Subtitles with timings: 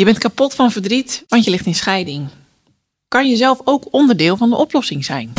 [0.00, 2.28] Je bent kapot van verdriet, want je ligt in scheiding.
[3.08, 5.32] Kan je zelf ook onderdeel van de oplossing zijn?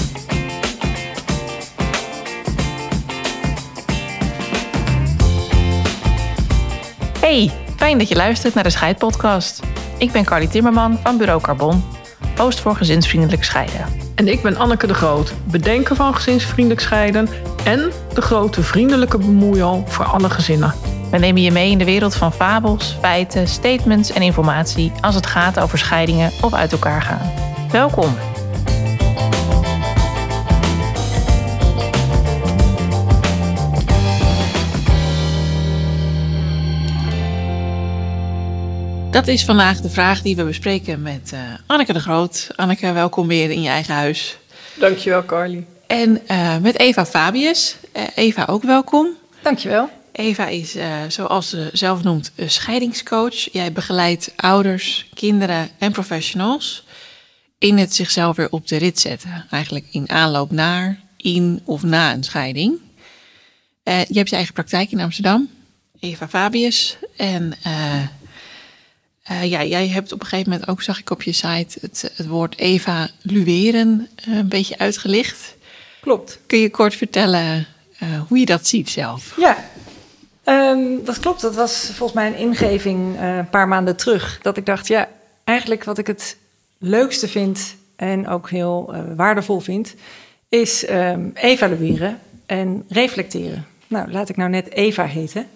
[7.20, 9.60] Hey, fijn dat je luistert naar de Scheidpodcast.
[9.97, 11.84] Ik ben Carly Timmerman van Bureau Carbon,
[12.38, 13.86] host voor gezinsvriendelijk scheiden.
[14.16, 17.28] En ik ben Anneke de Groot, bedenker van gezinsvriendelijk scheiden
[17.64, 20.91] en de grote vriendelijke bemoeial voor alle gezinnen.
[21.12, 25.26] We nemen je mee in de wereld van fabels, feiten, statements en informatie als het
[25.26, 27.31] gaat over scheidingen of uit elkaar gaan.
[27.72, 28.16] Welkom.
[39.12, 42.48] Dat is vandaag de vraag die we bespreken met uh, Anneke de Groot.
[42.55, 44.38] Anneke, welkom weer in je eigen huis.
[44.73, 45.66] Dankjewel, Carly.
[45.88, 47.76] En uh, met Eva Fabius.
[47.98, 49.07] Uh, Eva, ook welkom.
[49.41, 49.90] Dankjewel.
[50.11, 50.75] Eva is,
[51.07, 53.51] zoals ze zelf noemt, een scheidingscoach.
[53.51, 56.84] Jij begeleidt ouders, kinderen en professionals
[57.57, 59.45] in het zichzelf weer op de rit zetten.
[59.49, 62.79] Eigenlijk in aanloop naar, in of na een scheiding.
[63.84, 65.50] je hebt je eigen praktijk in Amsterdam,
[66.00, 66.97] Eva Fabius.
[67.16, 68.03] En uh,
[69.44, 72.28] ja, jij hebt op een gegeven moment ook, zag ik op je site, het, het
[72.28, 75.56] woord evalueren uh, een beetje uitgelicht.
[76.01, 76.40] Klopt.
[76.47, 77.68] Kun je kort vertellen
[78.03, 79.34] uh, hoe je dat ziet zelf?
[79.38, 79.69] Ja,
[80.52, 81.41] um, dat klopt.
[81.41, 84.40] Dat was volgens mij een ingeving een paar maanden terug.
[84.41, 85.08] Dat ik dacht, ja,
[85.44, 86.38] eigenlijk wat ik het
[86.78, 89.96] leukste vind en ook heel waardevol vind,
[90.50, 93.66] is um, evalueren en reflecteren.
[93.88, 95.47] Nou, laat ik nou net Eva heten.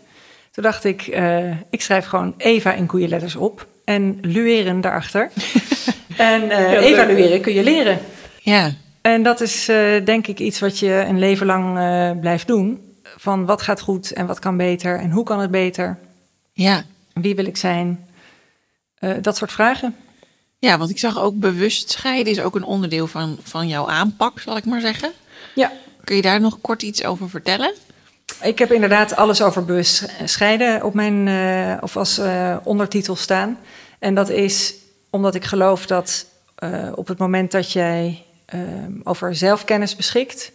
[0.51, 5.31] Toen dacht ik, uh, ik schrijf gewoon Eva in koeienletters op en lueren daarachter.
[6.17, 7.99] en evalueren kun je leren.
[8.41, 8.71] Ja.
[9.01, 9.65] En dat is
[10.03, 11.79] denk ik iets wat je een leven lang
[12.19, 12.94] blijft doen.
[13.17, 15.97] Van wat gaat goed en wat kan beter en hoe kan het beter?
[16.53, 16.83] Ja.
[17.13, 18.07] Wie wil ik zijn?
[19.21, 19.95] dat soort vragen.
[20.59, 24.39] Ja, want ik zag ook bewust scheiden is ook een onderdeel van, van jouw aanpak,
[24.39, 25.11] zal ik maar zeggen.
[25.55, 25.71] Ja.
[26.03, 27.73] Kun je daar nog kort iets over vertellen?
[28.41, 33.59] Ik heb inderdaad alles over bewust scheiden op mijn, uh, of als uh, ondertitel staan.
[33.99, 34.75] En dat is
[35.09, 36.25] omdat ik geloof dat
[36.95, 38.23] op het moment dat jij
[39.03, 40.51] over zelfkennis beschikt,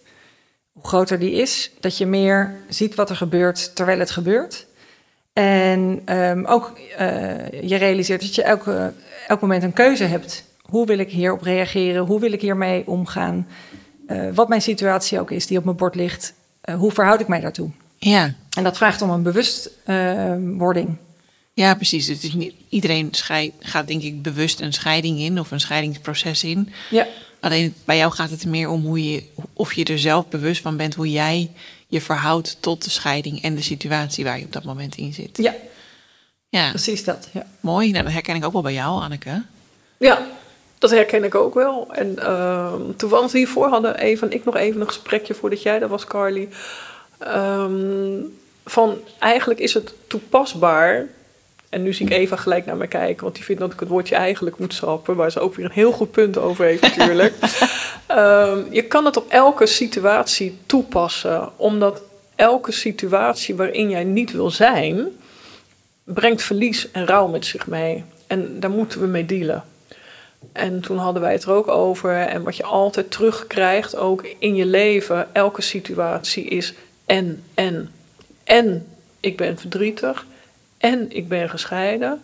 [0.72, 4.66] hoe groter die is, dat je meer ziet wat er gebeurt terwijl het gebeurt.
[5.32, 6.78] En um, ook
[7.62, 8.92] je realiseert dat je elke,
[9.28, 10.44] elk moment een keuze hebt.
[10.62, 12.06] Hoe wil ik hierop reageren?
[12.06, 13.47] Hoe wil ik hiermee omgaan?
[14.34, 17.41] wat mijn situatie ook is die op mijn bord ligt, uh, hoe verhoud ik mij
[17.41, 17.70] daartoe?
[17.98, 18.34] Ja.
[18.56, 20.88] En dat vraagt om een bewustwording.
[20.88, 20.94] Uh,
[21.52, 22.06] ja, precies.
[22.06, 26.44] Het is niet, iedereen scheid, gaat denk ik bewust een scheiding in of een scheidingsproces
[26.44, 26.72] in.
[26.91, 27.06] Ja.
[27.40, 30.62] Alleen bij jou gaat het er meer om hoe je, of je er zelf bewust
[30.62, 31.50] van bent hoe jij
[31.86, 35.36] je verhoudt tot de scheiding en de situatie waar je op dat moment in zit.
[35.36, 35.54] Ja,
[36.48, 36.68] ja.
[36.68, 37.28] precies dat.
[37.32, 37.46] Ja.
[37.60, 39.42] Mooi, nou, dat herken ik ook wel bij jou, Anneke.
[39.98, 40.26] Ja,
[40.78, 41.88] dat herken ik ook wel.
[41.92, 45.88] En uh, toevallig hiervoor hadden Eva en ik nog even een gesprekje voordat jij daar
[45.88, 46.48] was, Carly.
[47.20, 51.06] Um, van eigenlijk is het toepasbaar.
[51.70, 53.88] En nu zie ik Eva gelijk naar me kijken, want die vindt dat ik het
[53.88, 57.34] woordje eigenlijk moet schrappen, waar ze ook weer een heel goed punt over heeft natuurlijk.
[58.08, 62.03] um, je kan het op elke situatie toepassen, omdat
[62.34, 65.08] elke situatie waarin jij niet wil zijn,
[66.04, 68.04] brengt verlies en rouw met zich mee.
[68.26, 69.64] En daar moeten we mee dealen.
[70.52, 72.16] En toen hadden wij het er ook over.
[72.16, 76.75] En wat je altijd terugkrijgt, ook in je leven, elke situatie is
[77.06, 77.92] en, en.
[78.44, 78.87] En
[79.20, 80.26] ik ben verdrietig.
[80.80, 82.20] En ik ben gescheiden.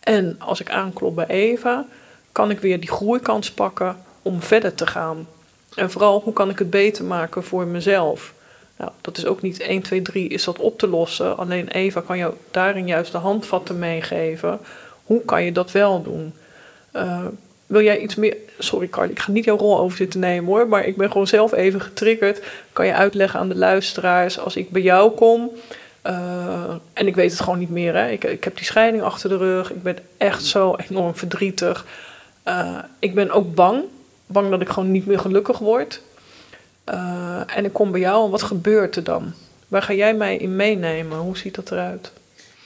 [0.00, 1.86] En als ik aanklop bij Eva,
[2.32, 5.28] kan ik weer die groeikans pakken om verder te gaan.
[5.74, 8.32] En vooral, hoe kan ik het beter maken voor mezelf?
[8.76, 11.36] Nou, dat is ook niet 1, 2, 3 is dat op te lossen.
[11.36, 14.60] Alleen Eva kan jou daarin juist de handvatten meegeven.
[15.04, 16.32] Hoe kan je dat wel doen?
[16.96, 17.26] Uh,
[17.66, 18.36] wil jij iets meer.
[18.58, 20.68] Sorry, Carly, ik ga niet jouw rol over zitten nemen hoor.
[20.68, 22.42] Maar ik ben gewoon zelf even getriggerd.
[22.72, 24.38] Kan je uitleggen aan de luisteraars.
[24.38, 25.50] Als ik bij jou kom.
[26.06, 27.94] Uh, en ik weet het gewoon niet meer.
[27.94, 28.10] Hè.
[28.10, 29.70] Ik, ik heb die scheiding achter de rug.
[29.72, 31.86] Ik ben echt zo enorm verdrietig.
[32.48, 33.82] Uh, ik ben ook bang.
[34.26, 36.02] Bang dat ik gewoon niet meer gelukkig word.
[36.92, 38.30] Uh, en ik kom bij jou.
[38.30, 39.32] Wat gebeurt er dan?
[39.68, 41.18] Waar ga jij mij in meenemen?
[41.18, 42.12] Hoe ziet dat eruit?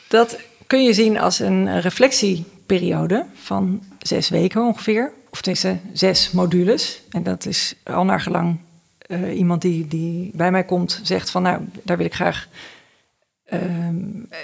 [0.09, 5.13] Dat kun je zien als een reflectieperiode van zes weken ongeveer.
[5.31, 7.01] Of tenminste zes modules.
[7.11, 8.59] En dat is al naar gelang
[9.35, 11.43] iemand die, die bij mij komt zegt van...
[11.43, 12.49] nou, daar wil ik graag
[13.53, 13.61] uh,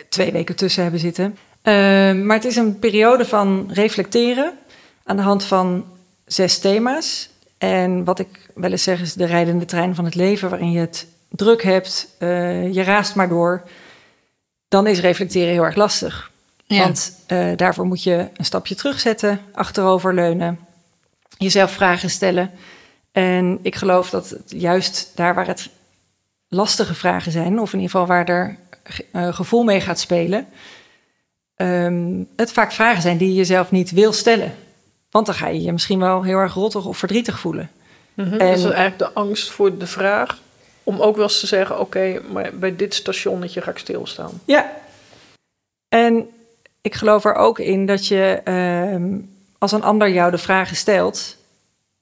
[0.09, 1.37] twee weken tussen hebben zitten.
[1.63, 1.75] Uh,
[2.13, 4.53] maar het is een periode van reflecteren
[5.05, 5.85] aan de hand van
[6.27, 7.31] zes thema's.
[7.59, 10.51] En wat ik wel eens zeg is de rijdende trein van het leven...
[10.51, 13.63] waarin je het druk hebt, uh, je raast maar door...
[14.69, 16.31] dan is reflecteren heel erg lastig.
[16.77, 16.83] Ja.
[16.83, 20.59] Want eh, daarvoor moet je een stapje terugzetten, achteroverleunen,
[21.39, 22.51] jezelf vragen stellen.
[23.13, 25.69] En ik geloof dat het juist daar waar het
[26.49, 28.57] lastige vragen zijn, of in ieder geval waar er
[29.13, 30.47] eh, gevoel mee gaat spelen,
[31.57, 34.55] ehm, het vaak vragen zijn die je jezelf niet wil stellen.
[35.11, 37.71] Want dan ga je je misschien wel heel erg rottig of verdrietig voelen.
[38.15, 38.33] Mhm.
[38.33, 40.39] En- Dus eigenlijk de angst voor de vraag
[40.83, 44.41] om ook wel eens te zeggen: oké, maar bij dit stationnetje ga ik stilstaan.
[44.45, 44.73] Ja.
[45.89, 46.29] En
[46.81, 49.19] ik geloof er ook in dat je, ehm,
[49.59, 51.37] als een ander jou de vragen stelt,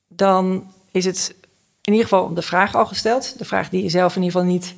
[0.08, 1.34] dan is het
[1.82, 3.38] in ieder geval de vraag al gesteld.
[3.38, 4.75] De vraag die je zelf in ieder geval niet,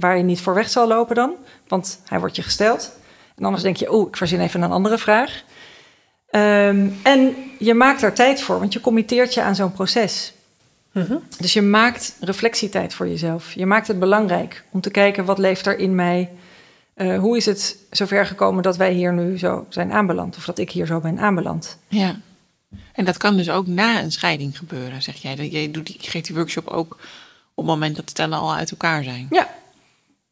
[0.00, 1.32] waar je niet voor weg zal lopen dan,
[1.68, 2.92] want hij wordt je gesteld.
[3.36, 5.42] En anders denk je, oh, ik verzin even een andere vraag.
[6.30, 10.32] Ehm, en je maakt er tijd voor, want je committeert je aan zo'n proces.
[10.92, 11.16] Mhm.
[11.38, 13.52] Dus je maakt reflectietijd voor jezelf.
[13.52, 16.30] Je maakt het belangrijk om te kijken wat leeft er in mij.
[16.94, 20.36] Eh, hoe is het zover gekomen dat wij hier nu zo zijn aanbeland?
[20.36, 21.78] Of dat ik hier zo ben aanbeland?
[21.88, 22.16] Ja.
[22.92, 25.70] En dat kan dus ook na een scheiding gebeuren, zeg jij.
[25.70, 26.98] Doet die, je geeft die workshop ook
[27.56, 29.26] op het moment dat de stellen al uit elkaar zijn.
[29.30, 29.48] Ja,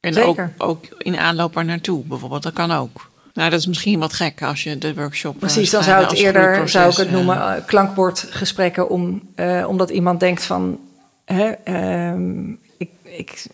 [0.00, 0.52] En zeker.
[0.58, 2.42] Ook, ook in aanloop er naartoe, bijvoorbeeld.
[2.42, 3.10] Dat kan ook.
[3.34, 5.34] Nou, dat is misschien wat gek als je de workshop...
[5.34, 5.70] eh, precies.
[5.70, 8.88] Dan zou, het eerder zou ik het eh, noemen eh, klankbordgesprekken.
[8.88, 10.78] Om, eh, omdat iemand denkt van...
[11.24, 13.46] Hè, ehm, ik, ik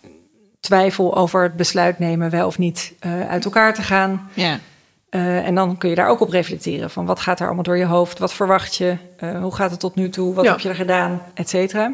[0.59, 4.29] twijfel over het besluit nemen wel of niet eh, uit elkaar te gaan.
[4.33, 4.59] Ja,
[5.09, 6.89] Eh, en dan kun je daar ook op reflecteren.
[6.89, 8.19] Van wat gaat er allemaal door je hoofd?
[8.19, 8.95] Wat verwacht je?
[9.17, 10.33] Eh, hoe gaat het tot nu toe?
[10.33, 10.51] Wat Ja.
[10.51, 11.21] heb je er gedaan?
[11.33, 11.93] Et cetera.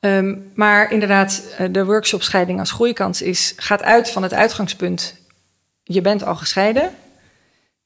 [0.00, 5.14] Ehm, maar inderdaad, eh, de workshop Scheiding als Groeikans is, gaat uit van het uitgangspunt.
[5.82, 6.90] Je bent al gescheiden.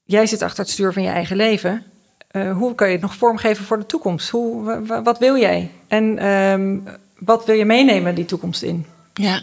[0.03, 1.83] Jij zit achter het stuur van je eigen leven.
[2.27, 4.29] Eh, hoe kun je het nog vormgeven voor de toekomst?
[4.29, 5.71] Hoe, wa- wa- wat wil jij?
[5.87, 6.77] En ehm,
[7.17, 8.85] wat wil je meenemen die toekomst in?
[9.13, 9.41] ja.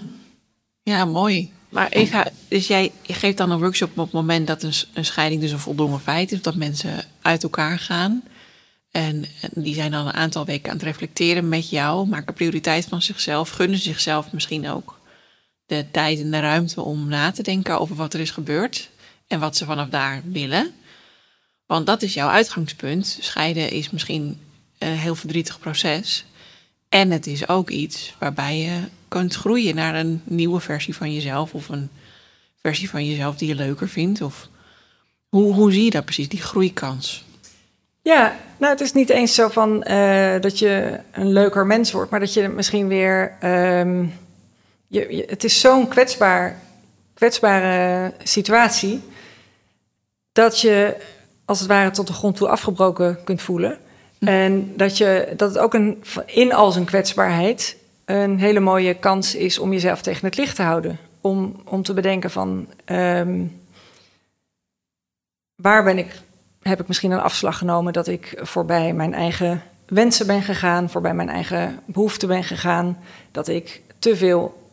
[0.85, 1.53] Ja, mooi.
[1.69, 5.41] Maar Eva, dus jij geeft dan een workshop op het moment dat een, een scheiding
[5.41, 6.43] dus een voldongen feit is.
[6.43, 8.23] Dat mensen uit elkaar gaan.
[8.93, 9.25] En,
[9.55, 12.09] die zijn dan een aantal weken aan het reflecteren met jou.
[12.09, 13.51] Maken prioriteit van zichzelf.
[13.51, 15.01] Gunnen zichzelf misschien ook
[15.67, 18.91] de tijd en de ruimte om na te denken over wat er is gebeurd.
[19.27, 20.73] En wat ze vanaf daar willen.
[21.67, 23.19] Want dat is jouw uitgangspunt.
[23.21, 24.41] Scheiden is misschien
[24.79, 26.25] een heel verdrietig proces.
[26.89, 31.55] En het is ook iets waarbij je kunt groeien naar een nieuwe versie van jezelf.
[31.55, 31.91] Of een
[32.61, 34.21] versie van jezelf die je leuker vindt.
[34.21, 34.49] Of
[35.29, 37.25] hoe, hoe zie je dat precies, die groeikans?
[38.03, 42.11] Ja, nou, het is niet eens zo van eh, dat je een leuker mens wordt,
[42.11, 43.37] maar dat je misschien weer.
[43.41, 44.05] ehm,
[44.87, 46.59] je, je- het is zo'n kwetsbaar,
[47.15, 49.03] kwetsbare situatie.
[50.33, 50.97] dat je
[51.45, 53.79] als het ware tot de grond toe afgebroken kunt voelen.
[54.19, 59.35] En dat, je, dat het ook een, in al zijn kwetsbaarheid een hele mooie kans
[59.35, 60.99] is om jezelf tegen het licht te houden.
[61.21, 62.67] Om, om te bedenken van.
[62.85, 63.45] ehm,
[65.55, 66.21] waar ben ik
[66.63, 71.15] heb ik misschien een afslag genomen dat ik voorbij mijn eigen wensen ben gegaan, voorbij
[71.15, 72.99] mijn eigen behoeften ben gegaan,
[73.31, 74.71] dat ik te veel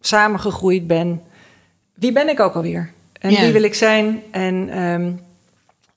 [0.00, 1.22] samengegroeid ben.
[1.94, 2.92] Wie ben ik ook alweer?
[3.20, 3.40] En Ja.
[3.40, 4.22] wie wil ik zijn?
[4.30, 5.12] En ehm,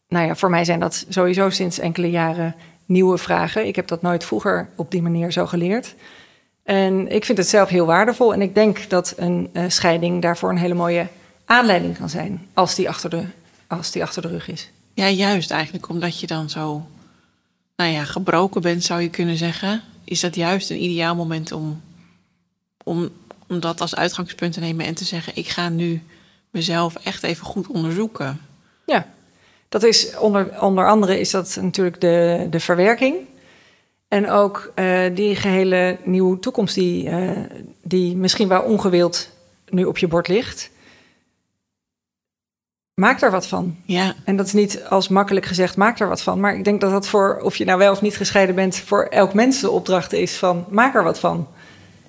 [0.08, 2.56] nou ja, voor mij zijn dat sowieso sinds enkele jaren
[2.86, 3.68] nieuwe vragen.
[3.68, 5.96] Ik heb dat nooit vroeger op die manier zo geleerd.
[6.64, 8.34] En ik vind het zelf heel waardevol.
[8.34, 11.08] En ik denk dat een eh, scheiding daarvoor een hele mooie
[11.46, 13.24] aanleiding kan zijn als die achter de,
[13.68, 14.72] als die achter de rug is.
[14.98, 16.86] Ja, juist eigenlijk omdat je dan zo,
[17.76, 19.82] nou ja, gebroken bent zou je kunnen zeggen.
[20.04, 21.82] Is dat juist een ideaal moment om,
[22.84, 23.10] om,
[23.48, 26.02] om dat als uitgangspunt te nemen en te zeggen: ik ga nu
[26.50, 28.42] mezelf echt even goed onderzoeken.
[28.86, 29.08] Ja,
[29.70, 33.16] dat is onder, onder andere is dat natuurlijk de, de verwerking.
[34.08, 37.44] En ook eh, die gehele nieuwe toekomst die, eh,
[37.84, 39.30] die misschien wel ongewild
[39.70, 40.70] nu op je bord ligt.
[43.00, 43.76] Maak er wat van.
[43.86, 46.40] Ja, En dat is niet als makkelijk gezegd, maak er wat van.
[46.40, 49.04] Maar ik denk dat dat voor, of je nou wel of niet gescheiden bent, voor
[49.04, 51.48] elk mens de opdracht is van maak er wat van.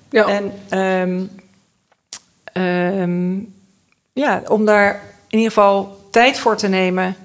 [0.09, 1.23] Ja, En ehm,
[2.53, 3.37] ehm,
[4.13, 7.15] ja, om daar in ieder geval tijd voor te nemen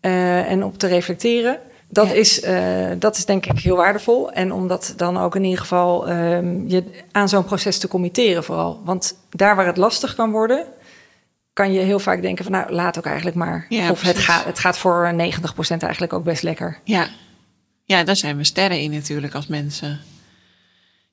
[0.00, 1.58] eh, en op te reflecteren.
[1.88, 2.12] Dat, Ja.
[2.14, 4.32] is, eh, dat is denk ik heel waardevol.
[4.32, 8.44] En om dat dan ook in ieder geval ehm, je aan zo'n proces te committeren
[8.44, 8.80] vooral.
[8.84, 10.64] Want daar waar het lastig kan worden,
[11.60, 13.66] kan je heel vaak denken van nou, laat ook eigenlijk maar.
[13.68, 15.16] Ja, of het, gaat het gaat voor 90%
[15.78, 16.78] eigenlijk ook best lekker.
[16.84, 17.08] ja.
[17.84, 20.00] Ja, daar zijn we sterren in natuurlijk als mensen.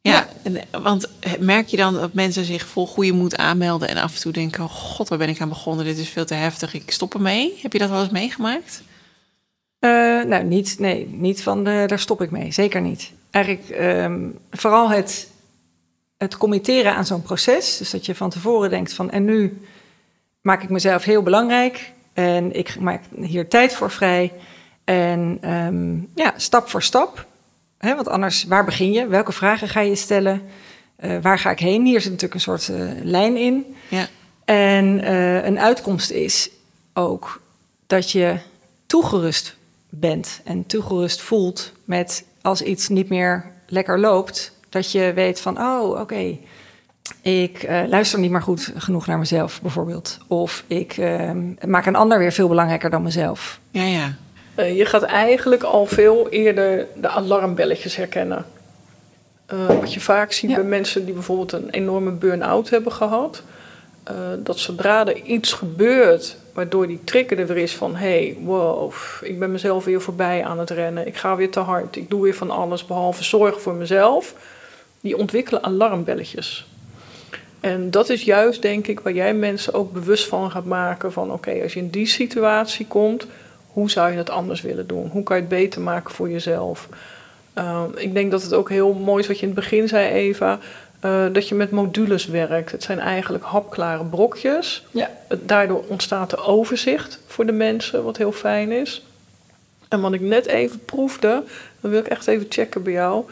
[0.01, 0.27] Ja,
[0.71, 4.31] want merk je dan dat mensen zich vol goede moed aanmelden en af en toe
[4.31, 5.85] denken: oh God, waar ben ik aan begonnen?
[5.85, 7.59] Dit is veel te heftig, ik stop ermee.
[7.61, 8.83] Heb je dat wel eens meegemaakt?
[9.79, 9.89] Eh,
[10.23, 12.51] nou, niet, nee, niet van de, daar stop ik mee.
[12.51, 13.11] Zeker niet.
[13.31, 15.27] Eigenlijk ehm, vooral het,
[16.17, 17.77] het committeren aan zo'n proces.
[17.77, 19.61] Dus dat je van tevoren denkt van en nu
[20.41, 21.91] maak ik mezelf heel belangrijk.
[22.13, 24.33] En ik maak hier tijd voor vrij.
[24.83, 27.25] En ehm, ja, stap voor stap.
[27.77, 29.07] Hè, want anders, waar begin je?
[29.07, 30.41] Welke vragen ga je stellen?
[30.99, 31.85] Uh, waar ga ik heen?
[31.85, 33.75] Hier zit natuurlijk een soort uh, lijn in.
[33.89, 34.07] Ja.
[34.45, 36.49] En uh, een uitkomst is
[36.93, 37.41] ook
[37.87, 38.37] dat je
[38.85, 39.55] toegerust
[39.89, 45.59] bent en toegerust voelt met als iets niet meer lekker loopt, dat je weet van,
[45.59, 46.39] oh, oké, okay,
[47.21, 50.17] ik uh, luister niet meer goed genoeg naar mezelf, bijvoorbeeld.
[50.27, 51.31] Of ik uh,
[51.65, 53.59] maak een ander weer veel belangrijker dan mezelf.
[53.71, 54.15] Ja, ja.
[54.55, 58.45] Uh, je gaat eigenlijk al veel eerder de alarmbelletjes herkennen.
[59.53, 60.55] Uh, wat je vaak ziet ja.
[60.55, 63.43] bij mensen die bijvoorbeeld een enorme burn-out hebben gehad.
[64.43, 67.95] dat zodra er iets gebeurt waardoor die trigger er weer is van...
[67.95, 71.07] hé, hey, wow, ik ben mezelf weer voorbij aan het rennen.
[71.07, 71.95] Ik ga weer te hard.
[71.95, 74.33] Ik doe weer van alles behalve zorgen voor mezelf.
[75.01, 76.67] Die ontwikkelen alarmbelletjes.
[77.59, 81.31] En dat is juist, denk ik, waar jij mensen ook bewust van gaat maken: van
[81.31, 83.27] oké, als je in die situatie komt,
[83.67, 85.09] hoe zou je het anders willen doen?
[85.11, 86.89] Hoe kan je het beter maken voor jezelf?
[87.57, 90.07] Uh, ik denk dat het ook heel mooi is wat je in het begin zei,
[90.07, 90.59] Eva.
[91.05, 92.71] Uh, dat je met modules werkt.
[92.71, 94.85] Het zijn eigenlijk hapklare brokjes.
[94.91, 95.09] Ja.
[95.39, 99.05] Daardoor ontstaat er overzicht voor de mensen, wat heel fijn is.
[99.87, 101.43] En wat ik net even proefde,
[101.81, 103.25] dan wil ik echt even checken bij jou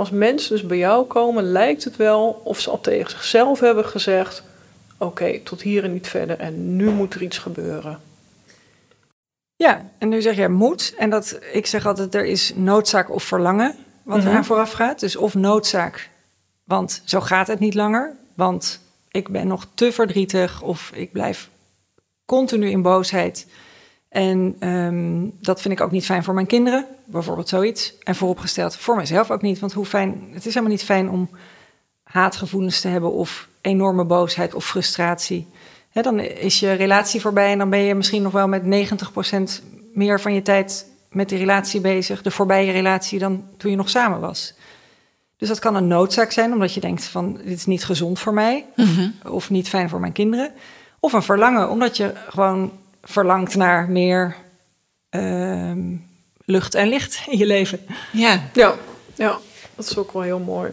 [0.00, 3.84] als mensen dus bij jou komen, lijkt het wel of ze al tegen zichzelf hebben
[3.84, 4.42] gezegd:
[4.98, 8.00] Oké, tot hier en niet verder en nu moet er iets gebeuren.
[9.56, 10.94] Ja, en nu zeg jij moet.
[10.98, 14.30] En dat, ik zeg altijd: er is noodzaak of verlangen wat mm -hmm.
[14.30, 15.00] eraan vooraf gaat.
[15.00, 16.10] Dus of noodzaak,
[16.64, 18.16] want zo gaat het niet langer.
[18.34, 18.80] Want
[19.10, 21.48] ik ben nog te verdrietig of ik blijf
[22.24, 23.46] continu in boosheid.
[24.10, 27.94] En um, dat vind ik ook niet fijn voor mijn kinderen, bijvoorbeeld zoiets.
[28.02, 31.30] En vooropgesteld voor mezelf ook niet, want hoe fijn, het is helemaal niet fijn om
[32.02, 35.46] haatgevoelens te hebben of enorme boosheid of frustratie.
[35.90, 39.64] He, dan is je relatie voorbij en dan ben je misschien nog wel met 90%
[39.94, 43.90] meer van je tijd met die relatie bezig, de voorbije relatie, dan toen je nog
[43.90, 44.54] samen was.
[45.36, 48.34] Dus dat kan een noodzaak zijn, omdat je denkt van dit is niet gezond voor
[48.34, 49.14] mij mm -hmm.
[49.32, 50.52] of niet fijn voor mijn kinderen.
[51.00, 52.72] Of een verlangen, omdat je gewoon
[53.02, 54.36] verlangt naar meer
[55.10, 55.72] uh,
[56.44, 57.80] lucht en licht in je leven.
[58.12, 58.50] Ja.
[58.52, 58.74] ja,
[59.14, 59.38] ja,
[59.74, 60.70] dat is ook wel heel mooi.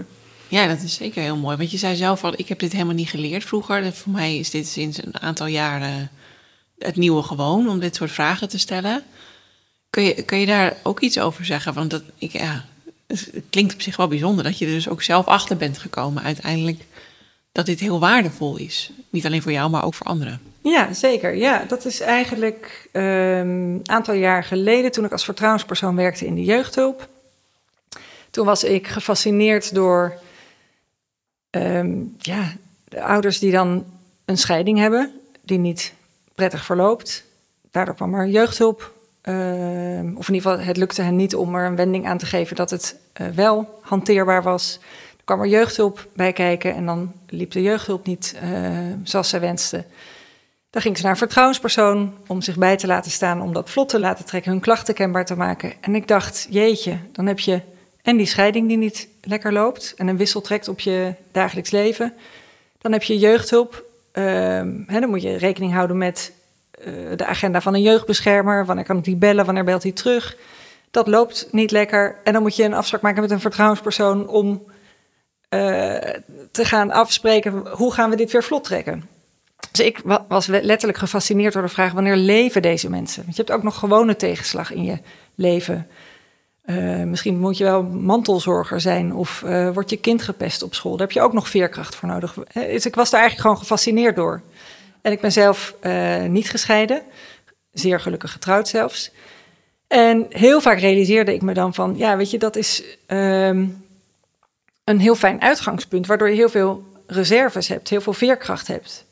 [0.47, 1.57] Ja, dat is zeker heel mooi.
[1.57, 3.93] Want je zei zelf al, ik heb dit helemaal niet geleerd vroeger.
[3.93, 6.11] Voor mij is dit sinds een aantal jaren
[6.77, 9.03] het nieuwe gewoon om dit soort vragen te stellen.
[9.89, 11.73] Kun je, kun je daar ook iets over zeggen?
[11.73, 12.65] Want dat, ik, ja,
[13.07, 16.23] het klinkt op zich wel bijzonder dat je er dus ook zelf achter bent gekomen
[16.23, 16.85] uiteindelijk
[17.51, 18.91] dat dit heel waardevol is.
[19.09, 20.41] Niet alleen voor jou, maar ook voor anderen.
[20.61, 21.35] Ja, zeker.
[21.35, 26.35] Ja, dat is eigenlijk een um, aantal jaar geleden toen ik als vertrouwenspersoon werkte in
[26.35, 27.07] de jeugdhulp.
[28.31, 30.13] Toen was ik gefascineerd door
[31.49, 33.85] um, ja, de ouders die dan
[34.25, 35.11] een scheiding hebben,
[35.41, 35.93] die niet
[36.35, 37.23] prettig verloopt.
[37.71, 38.95] Daardoor kwam er jeugdhulp.
[39.23, 42.25] Um, of in ieder geval, het lukte hen niet om er een wending aan te
[42.25, 44.79] geven dat het uh, wel hanteerbaar was.
[45.17, 48.69] Er kwam er jeugdhulp bij kijken en dan liep de jeugdhulp niet uh,
[49.03, 49.83] zoals zij wenste.
[50.77, 53.89] Dan ging ze naar een vertrouwenspersoon om zich bij te laten staan, om dat vlot
[53.89, 55.73] te laten trekken, hun klachten kenbaar te maken.
[55.81, 57.61] En ik dacht, jeetje, dan heb je
[58.01, 62.13] en die scheiding die niet lekker loopt en een wissel trekt op je dagelijks leven.
[62.77, 63.85] Dan heb je jeugdhulp.
[64.13, 64.23] Uh,
[64.85, 66.31] hè, dan moet je rekening houden met
[66.79, 68.65] uh, de agenda van een jeugdbeschermer.
[68.65, 69.45] Wanneer kan ik die bellen?
[69.45, 70.37] Wanneer belt hij terug?
[70.91, 72.15] Dat loopt niet lekker.
[72.23, 74.63] En dan moet je een afspraak maken met een vertrouwenspersoon om
[75.49, 75.59] uh,
[76.51, 79.16] te gaan afspreken hoe gaan we dit weer vlot trekken.
[79.77, 83.23] Dus ik was letterlijk gefascineerd door de vraag: wanneer leven deze mensen?
[83.23, 84.99] Want je hebt ook nog gewone tegenslag in je
[85.35, 85.87] leven.
[86.65, 90.91] Uh, misschien moet je wel mantelzorger zijn of uh, wordt je kind gepest op school.
[90.91, 92.33] Daar heb je ook nog veerkracht voor nodig.
[92.53, 94.41] Dus ik was daar eigenlijk gewoon gefascineerd door.
[95.01, 95.75] En ik ben zelf
[96.27, 97.01] niet gescheiden,
[97.71, 99.11] zeer gelukkig getrouwd zelfs.
[99.87, 103.85] En heel vaak realiseerde ik me dan van, ja, weet je, dat is um,
[104.83, 109.05] een heel fijn uitgangspunt, waardoor je heel veel reserves hebt, heel veel veerkracht hebt.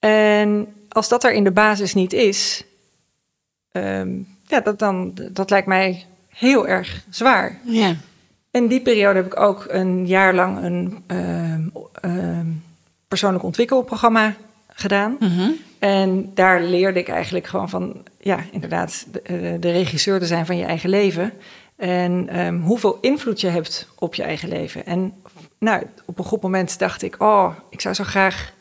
[0.00, 2.64] En als dat er in de basis niet is,
[3.72, 7.58] um, ja, dat, dan, dat lijkt mij heel erg zwaar.
[7.64, 7.94] Ja.
[8.50, 11.58] In die periode heb ik ook een jaar lang een uh,
[12.04, 12.38] uh,
[13.08, 14.34] persoonlijk ontwikkelprogramma
[14.68, 15.16] gedaan.
[15.18, 15.56] Mm -hmm.
[15.78, 20.56] En daar leerde ik eigenlijk gewoon van, ja, inderdaad, de, de regisseur te zijn van
[20.56, 21.32] je eigen leven.
[21.76, 24.86] En um, hoeveel invloed je hebt op je eigen leven.
[24.86, 25.12] En
[25.58, 28.52] nou, op een goed moment dacht ik, oh, ik zou zo graag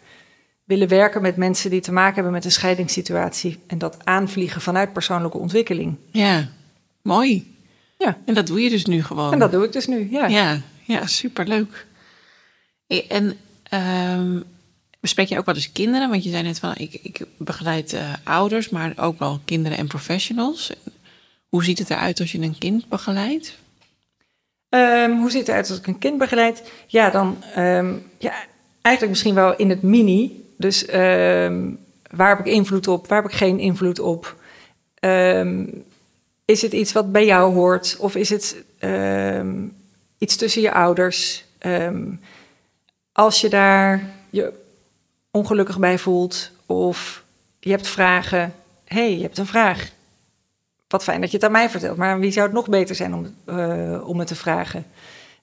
[0.70, 3.60] willen werken met mensen die te maken hebben met een scheidingssituatie.
[3.68, 5.96] En dat aanvliegen vanuit persoonlijke ontwikkeling.
[6.12, 6.50] Ja,
[7.02, 7.56] mooi.
[7.98, 8.18] Ja.
[8.26, 9.34] En dat doe je dus nu gewoon.
[9.34, 10.28] En dat doe ik dus nu, ja.
[10.28, 11.86] Ja, ja superleuk.
[12.88, 13.38] En
[13.74, 14.44] um,
[15.00, 16.10] Bespreek je ook wel eens kinderen?
[16.10, 19.88] Want je zei net van, ik, ik begeleid uh, ouders, maar ook wel kinderen en
[19.88, 20.74] professionals.
[21.50, 23.58] Hoe ziet het eruit als je een kind begeleidt?
[24.70, 26.72] Um, hoe ziet het eruit als ik een kind begeleid?
[26.88, 28.34] Ja, dan um, ja,
[28.82, 30.44] eigenlijk misschien wel in het mini.
[30.60, 31.80] Dus um,
[32.12, 33.08] waar heb ik invloed op?
[33.08, 34.38] Waar heb ik geen invloed op?
[36.46, 37.98] is het iets wat bij jou hoort?
[38.00, 38.56] Of is het
[40.18, 41.46] iets tussen je ouders?
[43.12, 44.54] als je daar je
[45.32, 47.24] ongelukkig bij voelt of
[47.60, 48.54] je hebt vragen.
[48.86, 49.92] hey, je hebt een vraag
[50.90, 51.98] wat fijn dat je het aan mij vertelt.
[51.98, 54.86] Maar wie zou het nog beter zijn om, uh, om het te vragen?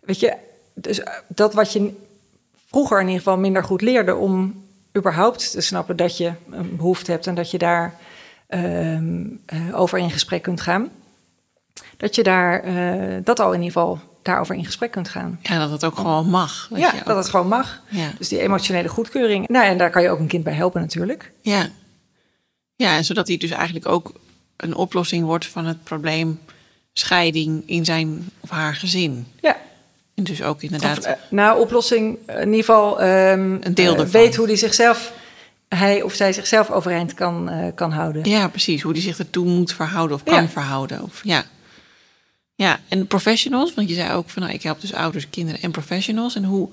[0.00, 0.36] Weet je,
[0.74, 1.92] dus eh, dat wat je
[2.66, 4.64] vroeger in ieder geval minder goed leerde om
[4.96, 7.94] überhaupt te snappen dat je een behoefte hebt en dat je daar
[8.48, 9.30] uh, uh,
[9.72, 10.90] over in gesprek kunt gaan.
[11.96, 12.64] Dat je daar,
[13.24, 15.38] dat al in ieder geval daarover in gesprek kunt gaan.
[15.42, 16.70] Ja, dat het ook gewoon mag.
[16.74, 17.82] Ja, dat het gewoon mag.
[17.88, 18.10] Ja.
[18.18, 19.48] Dus die emotionele goedkeuring.
[19.48, 21.32] Nou, en daar kan je ook een kind bij helpen natuurlijk.
[21.42, 21.68] Ja,
[22.76, 24.12] ja en zodat hij dus eigenlijk ook
[24.56, 26.40] een oplossing wordt van het probleem
[26.92, 29.26] scheiding in zijn of haar gezin.
[29.40, 29.56] Ja.
[30.22, 30.98] Dus ook inderdaad.
[30.98, 35.12] Of, uh, nou, oplossing in ieder geval um, een deel uh, weet hoe hij zichzelf,
[35.68, 38.24] hij of zij zichzelf overeind kan, uh, kan houden.
[38.24, 38.82] Ja, precies.
[38.82, 40.48] Hoe hij zich ertoe moet verhouden of kan ja.
[40.48, 41.02] verhouden.
[41.02, 41.44] Of, ja.
[42.54, 45.70] ja, en professionals, want je zei ook van nou, ik help dus ouders, kinderen en
[45.70, 46.34] professionals.
[46.34, 46.68] En hoe,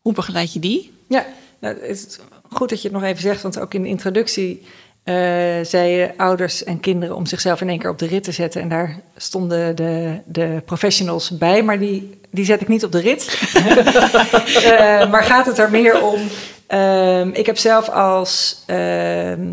[0.00, 0.92] hoe begeleid je die?
[1.08, 1.26] Ja,
[1.60, 2.18] nou, het is
[2.50, 4.62] goed dat je het nog even zegt, want ook in de introductie
[5.04, 5.14] uh,
[5.62, 8.60] zeiden ouders en kinderen om zichzelf in één keer op de rit te zetten.
[8.60, 13.00] En daar stonden de, de professionals bij, maar die, die zet ik niet op de
[13.00, 13.38] rit.
[13.54, 16.20] uh, maar gaat het er meer om?
[16.68, 18.62] Uh, ik heb zelf als.
[18.66, 19.48] Ehm,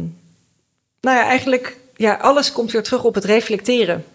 [1.01, 1.77] nou ja, eigenlijk.
[1.95, 4.05] Ja, alles komt weer terug op het reflecteren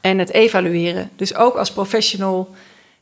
[0.00, 1.10] en het evalueren.
[1.16, 2.54] Dus ook als professional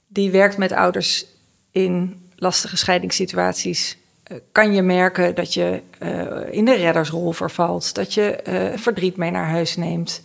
[0.09, 1.25] die werkt met ouders
[1.71, 3.97] in lastige scheidingssituaties
[4.53, 9.31] kan je merken dat je uh, in de reddersrol vervalt, dat je uh, verdriet mee
[9.31, 10.23] naar huis neemt,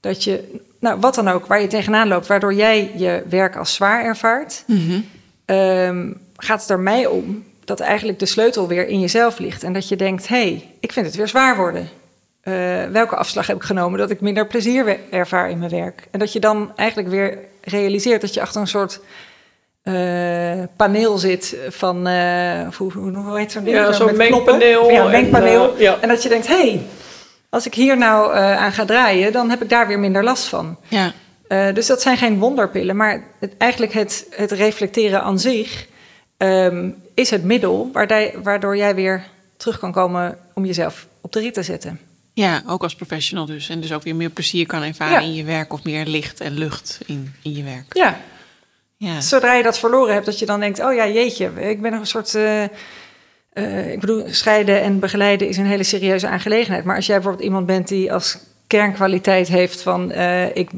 [0.00, 3.74] dat je, nou wat dan ook, waar je tegenaan loopt, waardoor jij je werk als
[3.74, 5.04] zwaar ervaart, mm -hmm.
[5.56, 9.72] um, gaat het er mij om dat eigenlijk de sleutel weer in jezelf ligt en
[9.72, 11.88] dat je denkt, hé, hey, ik vind het weer zwaar worden.
[12.44, 16.08] Uh, welke afslag heb ik genomen dat ik minder plezier ervaar in mijn werk?
[16.10, 19.00] En dat je dan eigenlijk weer realiseert dat je achter een soort
[19.84, 23.76] uh, paneel zit van, uh, hoe, hoe, heet zo'n ding?
[23.76, 24.90] Ja, zo'n mengpaneel.
[24.90, 25.70] Ja, mengpaneel.
[25.70, 25.98] En, uh, ja.
[26.00, 26.82] en dat je denkt, hé, hey,
[27.48, 30.76] als ik hier nou aan ga draaien, dan heb ik daar weer minder last van.
[30.88, 31.12] Ja.
[31.72, 35.86] dus dat zijn geen wonderpillen, maar het, eigenlijk het, het reflecteren aan zich
[36.38, 37.90] um, is het middel
[38.42, 39.24] waardoor jij weer
[39.56, 42.00] terug kan komen om jezelf op de rit te zetten.
[42.32, 43.68] Ja, ook als professional dus.
[43.68, 45.20] En dus ook weer meer plezier kan ervaren ja.
[45.20, 47.94] in je werk of meer licht en lucht in, in je werk.
[47.94, 48.20] Ja,
[49.04, 49.20] ja.
[49.20, 52.00] Zodra je dat verloren hebt, dat je dan denkt: oh ja, jeetje, ik ben nog
[52.00, 52.34] een soort.
[52.34, 52.62] Uh,
[53.54, 56.84] uh, ik bedoel, scheiden en begeleiden is een hele serieuze aangelegenheid.
[56.84, 60.70] Maar als jij bijvoorbeeld iemand bent die als kernkwaliteit heeft van uh, ik,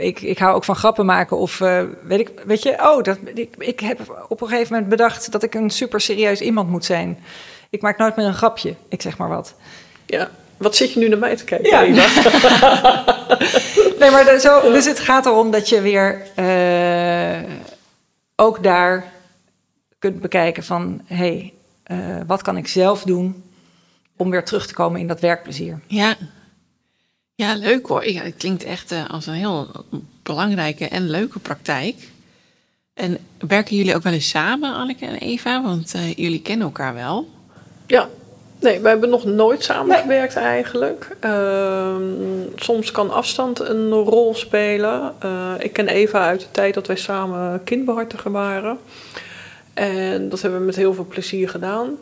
[0.00, 1.58] ik, ik hou ook van grappen maken of
[2.02, 5.42] weet ik, weet je, oh, dat, ik, ik heb op een gegeven moment bedacht dat
[5.42, 7.18] ik een super serieus iemand moet zijn.
[7.70, 9.54] Ik maak nooit meer een grapje, ik zeg maar wat.
[10.06, 10.30] Ja,
[10.60, 11.70] wat zit je nu naar mij te kijken?
[11.70, 11.80] Ja.
[14.00, 16.44] nee, maar zo, dus het gaat erom dat je weer uh,
[18.36, 19.12] ook daar
[19.98, 21.00] kunt bekijken van...
[21.06, 21.52] hé, hey,
[21.98, 23.42] uh, wat kan ik zelf doen
[24.16, 25.80] om weer terug te komen in dat werkplezier?
[25.86, 26.16] Ja,
[27.34, 28.08] ja leuk hoor.
[28.08, 29.84] Ja, het klinkt echt uh, als een heel
[30.22, 32.08] belangrijke en leuke praktijk.
[32.94, 35.62] En werken jullie ook wel eens samen, Anneke en Eva?
[35.62, 37.30] Want jullie kennen elkaar wel.
[37.86, 38.08] Ja,
[38.60, 40.44] Nee, we hebben nog nooit samengewerkt nee.
[40.44, 41.16] eigenlijk.
[41.24, 41.96] Uh,
[42.56, 45.14] soms kan afstand een rol spelen.
[45.24, 48.78] Uh, ik ken Eva uit de tijd dat wij samen kindbehartiger waren.
[49.74, 51.98] En dat hebben we met heel veel plezier gedaan.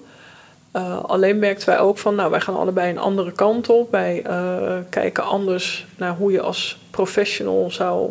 [0.76, 3.90] Uh, alleen merkten wij ook van, nou, wij gaan allebei een andere kant op.
[3.90, 8.10] Wij uh, kijken anders naar hoe je als professional zou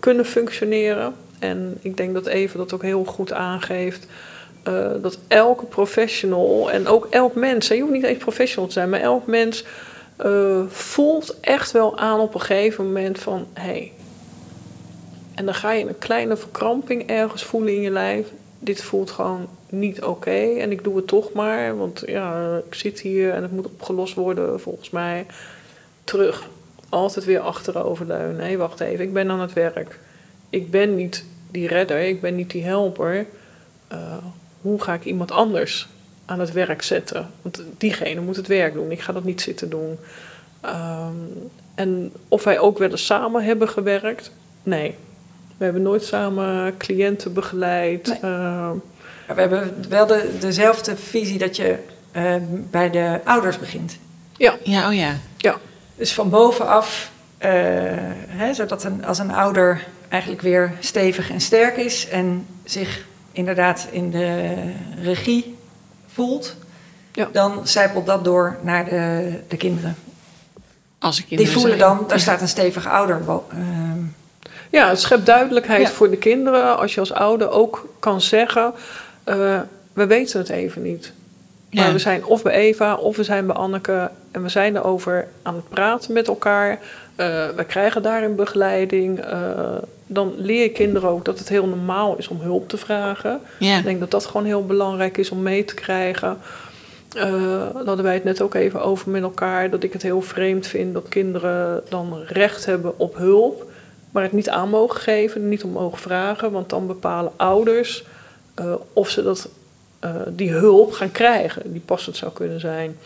[0.00, 1.14] kunnen functioneren.
[1.38, 4.06] En ik denk dat Eva dat ook heel goed aangeeft.
[4.68, 8.88] Uh, dat elke professional en ook elk mens, je hoeft niet eens professional te zijn,
[8.88, 9.64] maar elk mens
[10.24, 13.62] uh, voelt echt wel aan op een gegeven moment van hé.
[13.62, 13.92] Hey.
[15.34, 18.28] En dan ga je een kleine verkramping ergens voelen in je lijf.
[18.58, 23.00] Dit voelt gewoon niet oké en ik doe het toch maar, want ja, ik zit
[23.00, 25.26] hier en het moet opgelost worden volgens mij.
[26.04, 26.48] Terug,
[26.88, 28.36] altijd weer achteroverleunen.
[28.36, 29.98] Nee, wacht even, ik ben aan het werk.
[30.50, 33.26] Ik ben niet die redder, ik ben niet die helper.
[33.92, 34.16] Uh,
[34.64, 35.88] hoe ga ik iemand anders
[36.24, 37.30] aan het werk zetten?
[37.42, 38.90] Want diegene moet het werk doen.
[38.90, 39.98] Ik ga dat niet zitten doen.
[40.64, 44.30] Um, en of wij ook wel eens samen hebben gewerkt?
[44.62, 44.96] Nee.
[45.56, 48.06] We hebben nooit samen cliënten begeleid.
[48.06, 48.30] Nee.
[48.30, 48.70] Uh,
[49.26, 51.78] We hebben wel de, dezelfde visie dat je
[52.12, 52.34] eh,
[52.70, 53.98] bij de ouders begint.
[54.36, 55.16] Ja, Ja, oh ja.
[55.36, 55.56] ja,
[55.96, 57.50] Dus van bovenaf, eh,
[58.28, 63.86] hè, zodat een, als een ouder eigenlijk weer stevig en sterk is en zich inderdaad
[63.90, 64.54] in de
[65.02, 65.56] regie
[66.06, 66.54] voelt,
[67.12, 67.28] Ja.
[67.32, 69.96] dan zijpelt dat door naar de, de kinderen.
[70.98, 73.20] Als Die voelen dan, daar staat een stevige ouder.
[73.50, 73.98] ehm,
[74.70, 75.88] ja het schept duidelijkheid Ja.
[75.94, 78.72] voor de kinderen als je als ouder ook kan zeggen,
[79.24, 79.60] eh,
[79.92, 81.12] we weten het even niet.
[81.70, 81.92] Maar Ja.
[81.92, 85.54] we zijn of bij Eva of we zijn bij Anneke en we zijn erover aan
[85.54, 86.78] het praten met elkaar.
[87.16, 89.20] Eh, we krijgen daarin begeleiding.
[90.06, 93.40] Dan leer je kinderen ook dat het heel normaal is om hulp te vragen.
[93.78, 96.38] Ik denk dat dat gewoon heel belangrijk is om mee te krijgen.
[97.14, 97.32] Eh,
[97.72, 99.70] daar hadden wij het net ook even over met elkaar.
[99.70, 103.70] Dat ik het heel vreemd vind dat kinderen dan recht hebben op hulp.
[104.10, 106.52] Maar het niet aan mogen geven, niet om mogen vragen.
[106.52, 108.04] Want dan bepalen ouders
[108.54, 109.48] eh, of ze dat,
[109.98, 111.72] eh, die hulp gaan krijgen.
[111.72, 112.96] Die passend zou kunnen zijn.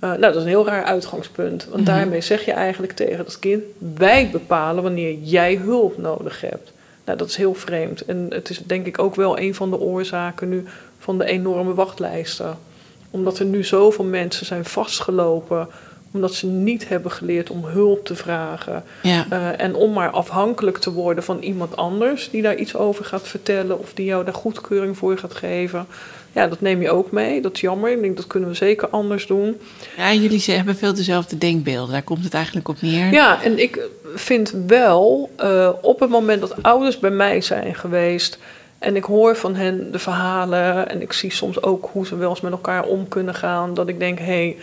[0.00, 1.64] Eh, nou, dat is een heel raar uitgangspunt.
[1.64, 1.94] Want Mhm.
[1.94, 3.62] daarmee zeg je eigenlijk tegen dat kind...
[3.96, 6.72] wij bepalen wanneer jij hulp nodig hebt.
[7.04, 8.04] Nou, dat is heel vreemd.
[8.04, 10.64] En het is denk ik ook wel een van de oorzaken nu...
[10.98, 12.58] van de enorme wachtlijsten.
[13.10, 15.68] Omdat er nu zoveel mensen zijn vastgelopen...
[16.12, 18.84] omdat ze niet hebben geleerd om hulp te vragen...
[19.02, 19.26] Ja.
[19.30, 23.28] eh, en om maar afhankelijk te worden van iemand anders die daar iets over gaat
[23.28, 25.86] vertellen of die jou daar goedkeuring voor gaat geven.
[26.32, 27.40] Ja, dat neem je ook mee.
[27.40, 27.90] Dat is jammer.
[27.90, 29.56] Ik denk dat kunnen we zeker anders doen.
[29.96, 31.92] ja, jullie ze hebben veel dezelfde denkbeelden.
[31.92, 33.12] Daar komt het eigenlijk op neer.
[33.12, 38.38] Ja, en ik vind wel eh, op het moment dat ouders bij mij zijn geweest.
[38.78, 40.88] En ik hoor van hen de verhalen.
[40.88, 43.74] En ik zie soms ook hoe ze wel eens met elkaar om kunnen gaan.
[43.74, 44.56] Dat ik denk, hé, hey,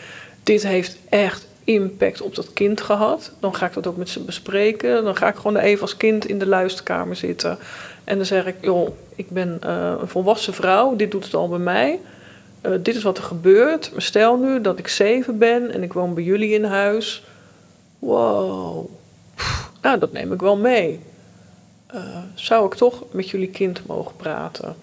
[0.48, 3.32] dit heeft echt impact op dat kind gehad.
[3.40, 5.04] Dan ga ik dat ook met ze bespreken.
[5.04, 7.58] Dan ga ik gewoon even als kind in de luisterkamer zitten.
[8.04, 10.96] En dan zeg ik, joh, ik ben eh, een volwassen vrouw.
[10.96, 12.00] Dit doet het al bij mij.
[12.62, 13.92] Eh, dit is wat er gebeurt.
[13.92, 17.24] Maar stel nu dat ik zeven ben en ik woon bij jullie in huis.
[18.00, 18.90] Wow.
[19.82, 21.00] Nou, dat neem ik wel mee.
[21.88, 22.02] Eh,
[22.34, 24.76] zou ik toch met jullie kind mogen praten?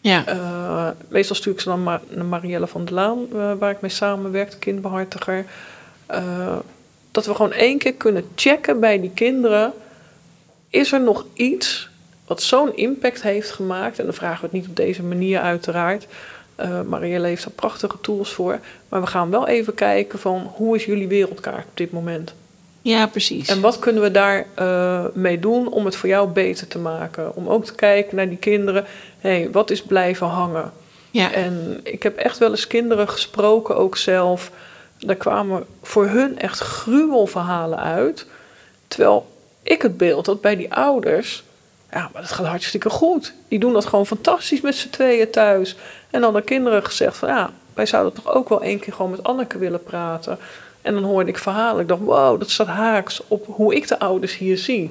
[0.00, 0.26] Ja.
[0.26, 3.80] Eh, meestal stuur ik ze dan maar naar Marielle van der Laan, eh, waar ik
[3.80, 5.44] mee samenwerk, kindbehartiger.
[6.06, 6.56] Eh,
[7.10, 9.72] dat we gewoon één keer kunnen checken bij die kinderen.
[10.68, 11.88] Is er nog iets
[12.26, 13.98] wat zo'n impact heeft gemaakt?
[13.98, 16.06] En dan vragen we het niet op deze manier uiteraard.
[16.86, 18.58] Marielle heeft daar prachtige tools voor.
[18.88, 22.34] Maar we gaan wel even kijken van hoe is jullie wereldkaart op dit moment?
[22.82, 23.48] Ja, precies.
[23.48, 27.36] En wat kunnen we daar eh, mee doen om het voor jou beter te maken?
[27.36, 28.84] Om ook te kijken naar die kinderen.
[29.18, 30.72] Hé, hey, wat is blijven hangen?
[31.10, 31.32] ja.
[31.32, 34.50] En ik heb echt wel eens kinderen gesproken, ook zelf.
[34.98, 38.26] Daar kwamen voor hun echt gruwelverhalen uit.
[38.88, 39.26] Terwijl
[39.62, 41.44] ik het beeld had bij die ouders.
[41.92, 43.32] Ja, maar dat gaat hartstikke goed.
[43.48, 45.76] Die doen dat gewoon fantastisch met z'n tweeën thuis.
[46.10, 49.10] En dan de kinderen gezegd van ja, wij zouden toch ook wel één keer gewoon
[49.10, 50.38] met Anneke willen praten.
[50.82, 51.80] En dan hoorde ik verhalen.
[51.82, 54.90] Ik dacht, wow, dat staat haaks op hoe ik de ouders hier zie.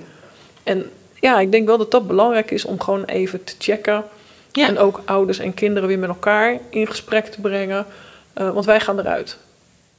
[0.64, 4.04] En ja, ik denk wel dat dat belangrijk is om gewoon even te checken.
[4.52, 4.68] Ja.
[4.68, 7.86] En ook ouders en kinderen weer met elkaar in gesprek te brengen.
[8.34, 9.38] Eh, want wij gaan eruit.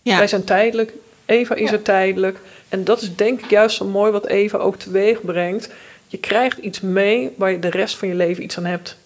[0.02, 0.16] ja.
[0.18, 0.92] Wij zijn tijdelijk.
[1.26, 1.74] Eva is Ja.
[1.76, 2.38] er tijdelijk.
[2.68, 5.70] En dat is denk ik juist zo mooi wat Eva ook teweeg brengt.
[6.06, 8.96] Je krijgt iets mee waar je de rest van je leven iets aan hebt.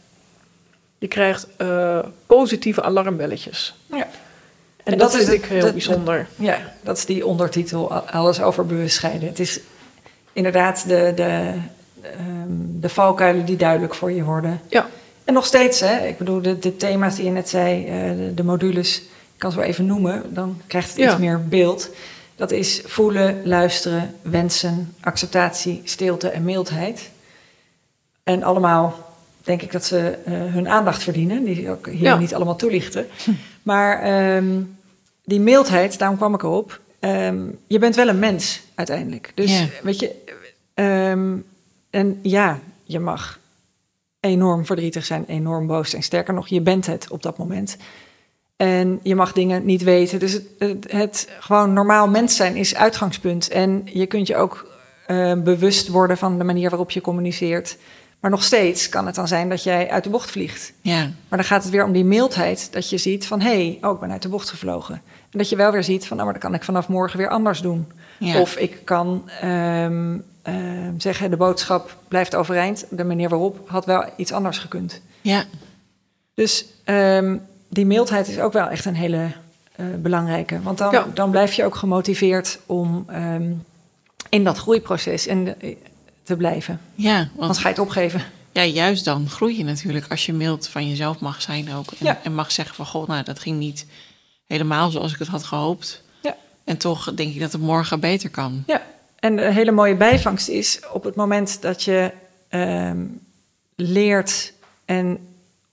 [0.99, 3.75] Je krijgt eh, positieve alarmbelletjes.
[3.87, 4.09] Ja.
[4.85, 6.27] En, En dat, dat is ik heel dat- bijzonder.
[6.37, 9.29] Ja, dat is die ondertitel, alles over bewust scheiden.
[9.29, 9.61] Het is
[10.33, 11.53] inderdaad de, de,
[12.01, 12.49] ehm,
[12.81, 14.61] de valkuilen die duidelijk voor je worden.
[14.69, 14.87] Ja.
[15.25, 18.33] En nog steeds, hè, ik bedoel, de, de thema's die je net zei, eh, de,
[18.35, 21.11] de modules, ik kan ze wel even noemen, dan krijgt het Ja.
[21.11, 21.91] iets meer beeld.
[22.37, 27.11] Dat is voelen, luisteren, wensen, acceptatie, stilte en mildheid.
[28.23, 32.17] En allemaal denk ik dat ze eh, hun aandacht verdienen, die ook hier Ja.
[32.19, 33.07] niet allemaal toelichten.
[33.65, 34.61] Maar ehm,
[35.25, 36.81] die mildheid, daarom kwam ik erop.
[37.01, 39.33] ehm, je bent wel een mens uiteindelijk.
[39.35, 39.67] Dus Ja.
[39.83, 40.11] weet je,
[40.75, 41.37] ehm,
[41.91, 43.39] en ja, je mag
[44.21, 46.03] enorm verdrietig zijn, enorm boos zijn.
[46.03, 47.77] Sterker nog, je bent het op dat moment.
[48.57, 50.19] En je mag dingen niet weten.
[50.19, 53.49] Dus het, het, het gewoon normaal mens zijn is uitgangspunt.
[53.49, 54.67] En je kunt je ook
[55.07, 57.77] eh, bewust worden van de manier waarop je communiceert.
[58.25, 60.73] Maar nog steeds kan het dan zijn dat jij uit de bocht vliegt.
[60.81, 61.01] ja.
[61.01, 62.73] Maar dan gaat het weer om die mildheid.
[62.73, 64.95] Dat je ziet van, hé, hey, oh, ik ben uit de bocht gevlogen.
[65.31, 67.29] En dat je wel weer ziet van, nou, maar dat kan ik vanaf morgen weer
[67.29, 67.87] anders doen.
[68.19, 68.41] Ja.
[68.41, 72.87] Of ik kan ehm, ehm, zeggen, de boodschap blijft overeind.
[72.91, 75.01] De manier waarop had wel iets anders gekund.
[75.21, 75.45] ja.
[76.35, 77.37] Dus ehm,
[77.69, 79.31] die mildheid is ook wel echt een hele
[79.77, 80.63] eh, belangrijke.
[80.63, 81.07] Want dan, Ja.
[81.15, 83.07] dan blijf je ook gemotiveerd om
[84.29, 85.57] in dat groeiproces en,
[86.25, 86.81] te blijven.
[86.95, 88.23] Ja, want ga je het opgeven.
[88.53, 91.91] ja, juist dan groei je natuurlijk als je mild van jezelf mag zijn ook.
[91.91, 92.21] En, Ja.
[92.23, 93.87] en mag zeggen van, goh, nou, dat ging niet
[94.47, 96.03] helemaal zoals ik het had gehoopt.
[96.23, 96.37] Ja.
[96.65, 98.63] En toch denk ik dat het morgen beter kan.
[98.67, 98.83] Ja,
[99.19, 102.13] en een hele mooie bijvangst is op het moment dat je
[102.49, 103.07] ehm,
[103.77, 104.53] leert
[104.85, 105.19] en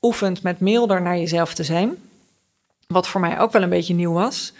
[0.01, 1.95] oefent met milder naar jezelf te zijn,
[2.87, 4.53] wat voor mij ook wel een beetje nieuw was,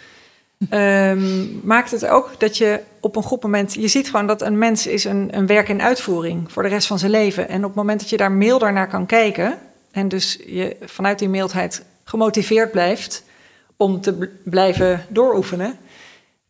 [0.70, 4.58] ehm, maakt het ook dat je op een goed moment, je ziet gewoon dat een
[4.58, 7.48] mens is een, een werk in uitvoering voor de rest van zijn leven.
[7.48, 9.58] En op het moment dat je daar milder naar kan kijken
[9.90, 13.24] en dus je vanuit die mildheid gemotiveerd blijft
[13.76, 15.78] om te bl- blijven dooroefenen,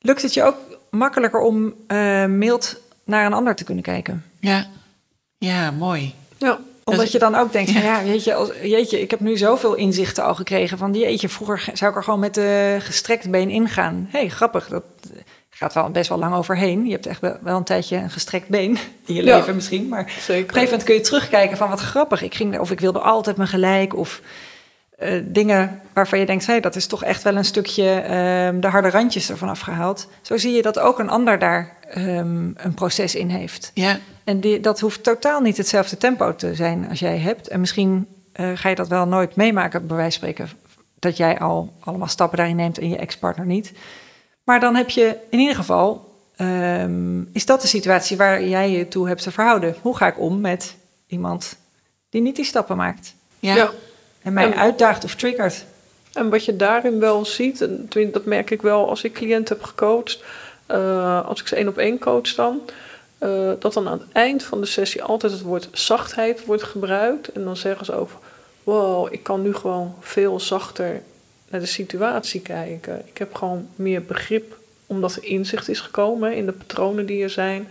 [0.01, 0.57] lukt het je ook
[0.91, 4.25] makkelijker om eh, mild naar een ander te kunnen kijken.
[4.41, 4.67] Ja,
[5.39, 6.15] ja mooi.
[6.39, 6.59] Ja.
[6.85, 8.03] Omdat Dus- je dan ook denkt van Ja.
[8.03, 11.71] weet je, als, jeetje, ik heb nu zoveel inzichten al gekregen van jeetje, vroeger ge-
[11.77, 14.09] zou ik er gewoon met de gestrekt been ingaan.
[14.11, 14.83] Hé, hey, grappig, dat
[15.51, 16.85] gaat wel best wel lang overheen.
[16.87, 19.37] Je hebt echt wel, een tijdje een gestrekt been in je Ja.
[19.37, 20.43] leven misschien, maar op een Zeker.
[20.49, 22.23] gegeven moment kun je terugkijken van wat grappig.
[22.23, 24.27] Ik ging, of ik wilde altijd mijn gelijk of eh,
[25.25, 28.91] dingen waarvan je denkt, hé, dat is toch echt wel een stukje ehm, de harde
[28.91, 30.09] randjes ervan afgehaald.
[30.23, 33.71] Zo zie je dat ook een ander daar ehm, een proces in heeft.
[33.75, 37.49] Ja, En die, dat hoeft totaal niet hetzelfde tempo te zijn als jij hebt.
[37.49, 40.57] En misschien eh, ga je dat wel nooit meemaken, bij wijze van spreken,
[40.99, 43.73] dat jij al allemaal stappen daarin neemt en je ex-partner niet.
[44.45, 48.89] Maar dan heb je in ieder geval, ehm, is dat de situatie waar jij je
[48.89, 49.77] toe hebt te verhouden.
[49.81, 51.57] Hoe ga ik om met iemand
[52.09, 53.71] die niet die stappen maakt ja, Ja.
[54.23, 55.65] En mij En- uitdaagt of triggert?
[56.13, 59.65] En wat je daarin wel ziet, en dat merk ik wel als ik cliënten heb
[59.65, 60.23] gecoacht,
[60.67, 62.61] eh, als ik ze één op één coach dan,
[63.19, 67.29] eh, dat dan aan het eind van de sessie altijd het woord zachtheid wordt gebruikt.
[67.33, 68.11] En dan zeggen ze ook,
[68.65, 71.03] wow, ik kan nu gewoon veel zachter
[71.49, 73.03] naar de situatie kijken.
[73.07, 74.57] Ik heb gewoon meer begrip,
[74.87, 77.69] omdat er inzicht is gekomen in de patronen die er zijn.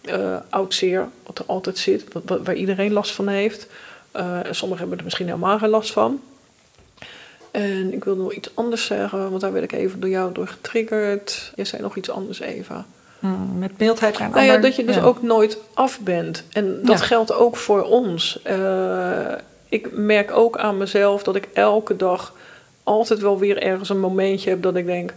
[0.00, 3.66] Eh oud zeer, wat er altijd zit, wat, wat- waar iedereen last van heeft.
[4.14, 6.20] Eh, en sommigen hebben er misschien helemaal geen last van.
[7.50, 10.46] En ik wilde nog iets anders zeggen, want daar werd ik even door jou door
[10.48, 11.52] getriggerd.
[11.54, 12.84] Je zei nog iets anders, Eva.
[13.18, 15.02] Mm, met mildheid naar een Nou ja, dat je dus Ja.
[15.02, 16.44] ook nooit af bent.
[16.52, 17.04] En dat Ja.
[17.04, 18.42] geldt ook voor ons.
[18.42, 19.32] Eh,
[19.68, 22.34] ik merk ook aan mezelf dat ik elke dag
[22.82, 25.12] altijd wel weer ergens een momentje heb dat ik denk: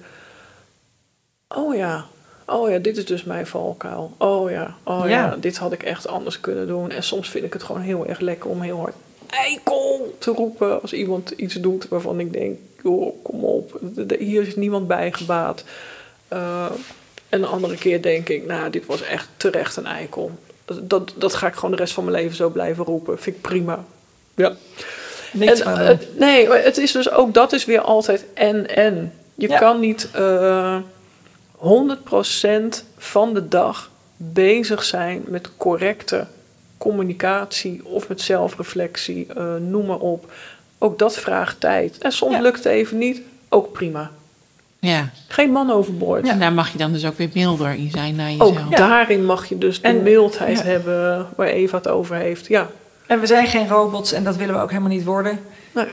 [1.47, 2.05] Oh ja,
[2.47, 4.13] oh ja, dit is dus mijn valkuil.
[4.17, 5.10] Oh ja, oh ja.
[5.10, 5.36] Ja.
[5.39, 6.91] dit had ik echt anders kunnen doen.
[6.91, 8.93] En soms vind ik het gewoon heel erg lekker om heel hard
[9.29, 13.79] eikel te roepen als iemand iets doet waarvan ik denk: joh, kom op,
[14.19, 15.63] hier is niemand bij gebaat.
[16.27, 16.65] Eh,
[17.29, 20.31] en de andere keer denk ik, nou, dit was echt terecht een eikel.
[20.81, 23.19] Dat, dat, ga ik gewoon de rest van mijn leven zo blijven roepen.
[23.19, 23.86] Vind ik prima.
[24.36, 24.55] Ja.
[25.33, 29.13] Niks En, eh, nee, maar het is dus ook dat is weer altijd en en.
[29.36, 29.57] Je Ja.
[29.57, 30.77] kan niet eh
[31.57, 36.27] 100% van de dag bezig zijn met correcte
[36.77, 40.31] communicatie of met zelfreflectie, eh, noem maar op.
[40.77, 41.97] Ook dat vraagt tijd.
[41.97, 42.41] En soms Ja.
[42.41, 44.11] lukt het even niet, ook prima.
[44.79, 45.09] ja.
[45.27, 46.27] Geen man overboord.
[46.27, 48.57] En daar mag je dan dus ook weer milder in zijn naar jezelf.
[48.65, 50.63] Ook daarin mag je dus de En- mildheid ja.
[50.63, 52.47] hebben waar Eva het over heeft.
[52.47, 52.69] Ja,
[53.07, 55.39] En we zijn geen robots en dat willen we ook helemaal niet worden.
[55.73, 55.87] nee.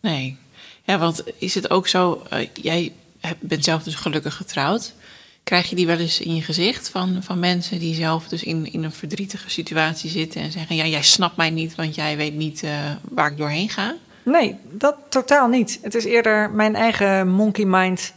[0.00, 0.36] Nee.
[0.82, 2.92] Ja, want is het ook zo, eh, jij
[3.40, 4.94] bent zelf dus gelukkig getrouwd.
[5.42, 8.72] Krijg je die wel eens in je gezicht van, van mensen die zelf dus in,
[8.72, 12.34] in een verdrietige situatie zitten en zeggen: Ja, jij snapt mij niet, want jij weet
[12.34, 12.70] niet eh,
[13.02, 13.94] waar ik doorheen ga?
[14.22, 15.78] Nee, dat totaal niet.
[15.82, 18.12] Het is eerder mijn eigen monkey mind,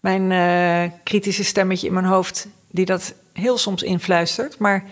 [0.00, 4.58] mijn eh, kritische stemmetje in mijn hoofd, die dat heel soms influistert.
[4.58, 4.84] Maar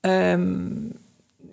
[0.00, 0.64] ehm,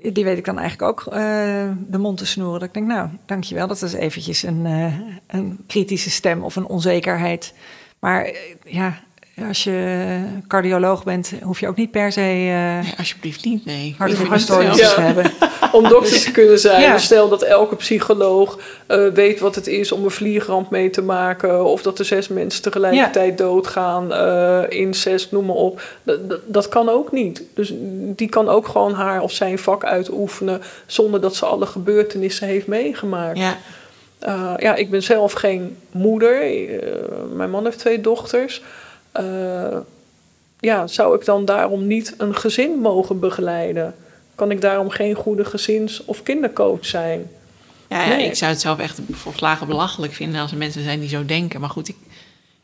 [0.02, 2.60] die weet ik dan eigenlijk ook eh, de mond te snoeren.
[2.60, 4.94] Dat ik denk, nou, dankjewel, dat is eventjes een, eh,
[5.28, 7.54] een kritische stem of een onzekerheid.
[8.00, 9.02] Maar eh, ja,
[9.48, 12.28] als je cardioloog bent, hoef je ook niet per se eh
[12.84, 13.96] Nee, alsjeblieft niet, nee.
[13.98, 14.94] hartritmestoornissen Ja.
[14.94, 15.32] te hebben.
[15.72, 16.82] Om dokter te kunnen zijn.
[16.82, 16.94] Ja.
[16.94, 21.02] Dus Stel dat elke psycholoog eh, weet wat het is om een vliegramp mee te
[21.02, 21.66] maken.
[21.66, 24.14] Of dat er zes mensen tegelijkertijd doodgaan.
[24.14, 25.82] eh incest, noem maar op.
[26.04, 27.44] Dat, dat, kan ook niet.
[27.54, 27.74] Dus
[28.16, 30.62] die kan ook gewoon haar of zijn vak uitoefenen.
[30.86, 33.38] Zonder dat ze alle gebeurtenissen heeft meegemaakt.
[33.38, 33.58] Ja,
[34.58, 36.42] ja, ik ben zelf geen moeder.
[37.34, 38.62] Mijn man heeft twee dochters.
[39.12, 39.78] Eh,
[40.60, 43.96] ja, zou ik dan daarom niet een gezin mogen begeleiden?
[44.36, 47.30] Kan ik daarom geen goede gezins- of kindercoach zijn?
[47.90, 48.26] ja, ja, Nee.
[48.26, 51.60] ik zou het zelf echt volslagen belachelijk vinden als er mensen zijn die zo denken.
[51.60, 51.96] Maar goed, ik,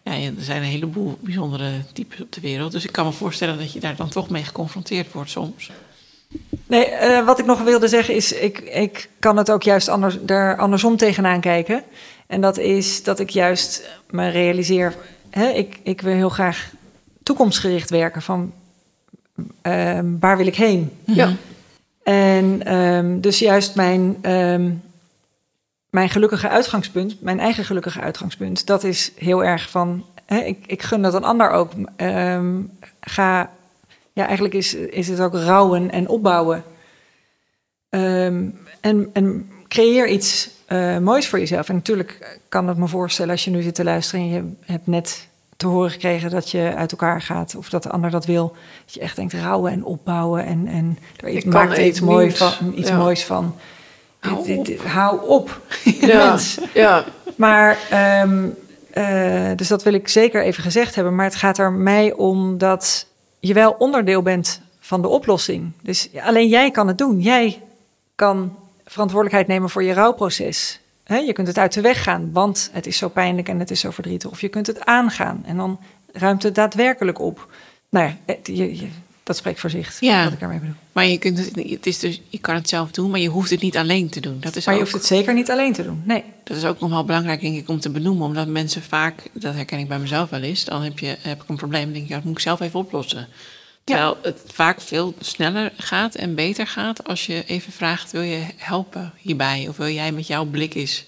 [0.03, 2.71] ja, er zijn een heleboel bijzondere types op de wereld.
[2.71, 5.71] Dus ik kan me voorstellen dat je daar dan toch mee geconfronteerd wordt soms.
[6.67, 10.17] Nee, eh, wat ik nog wilde zeggen is, ik, ik kan het ook juist anders,
[10.21, 11.83] daar andersom tegenaan kijken.
[12.27, 14.93] En dat is dat ik juist me realiseer,
[15.35, 16.71] hè, ik, ik wil heel graag
[17.23, 18.53] toekomstgericht werken van
[19.61, 20.91] ehm, waar wil ik heen?
[21.05, 21.33] Ja.
[22.03, 24.71] En ehm, dus juist mijn, ehm,
[25.89, 30.83] mijn gelukkige uitgangspunt, mijn eigen gelukkige uitgangspunt, dat is heel erg van, hè, ik, ik
[30.83, 31.71] gun dat een ander ook.
[31.95, 32.61] Ehm,
[32.99, 33.49] ga,
[34.13, 36.63] ja, eigenlijk is, is het ook rouwen en opbouwen.
[37.89, 38.49] Ehm,
[38.81, 41.69] en, en creëer iets eh, moois voor jezelf.
[41.69, 44.87] En natuurlijk kan het me voorstellen als je nu zit te luisteren en je hebt
[44.87, 48.55] net te horen gekregen dat je uit elkaar gaat of dat de ander dat wil,
[48.85, 51.99] dat je echt denkt rouwen en opbouwen en, en er iets, Ik maakt er iets,
[51.99, 52.97] mooi van, iets Ja.
[52.97, 53.55] moois van.
[54.19, 54.67] Hou op.
[54.85, 55.61] hou op.
[56.01, 56.57] Ja, Mens.
[56.73, 57.03] ja,
[57.35, 58.45] Maar, ehm,
[58.91, 61.15] eh, dus dat wil ik zeker even gezegd hebben.
[61.15, 63.07] Maar het gaat er mij om dat
[63.39, 65.71] je wel onderdeel bent van de oplossing.
[65.81, 67.21] Dus alleen jij kan het doen.
[67.21, 67.61] Jij
[68.15, 70.79] kan verantwoordelijkheid nemen voor je rouwproces.
[71.07, 73.79] Je kunt het uit de weg gaan, want het is zo pijnlijk en het is
[73.79, 74.29] zo verdrietig.
[74.31, 75.79] Of je kunt het aangaan en dan
[76.13, 77.49] ruimt het daadwerkelijk op.
[77.89, 78.87] Nou ja, het- je, je-
[79.23, 80.23] dat spreekt voor zich, Ja.
[80.23, 80.75] wat ik daarmee bedoel.
[80.91, 83.49] Maar je, kunt het, het is dus, je kan het zelf doen, maar je hoeft
[83.49, 84.37] het niet alleen te doen.
[84.39, 86.01] Dat is, Maar je hoeft het zeker niet alleen te doen.
[86.05, 86.23] Nee.
[86.43, 88.25] dat is ook nog wel belangrijk, denk ik, om te benoemen.
[88.27, 91.49] Omdat mensen vaak, dat herken ik bij mezelf wel eens, dan heb, je, heb ik
[91.49, 93.27] een probleem en denk je, dat moet ik zelf even oplossen.
[93.85, 98.45] Terwijl het vaak veel sneller gaat en beter gaat als je even vraagt, wil je
[98.55, 99.65] helpen hierbij?
[99.69, 101.05] Of wil jij met jouw blik eens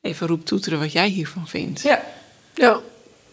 [0.00, 1.82] even roep toeteren wat jij hiervan vindt?
[1.82, 2.02] Ja.
[2.54, 2.72] ja.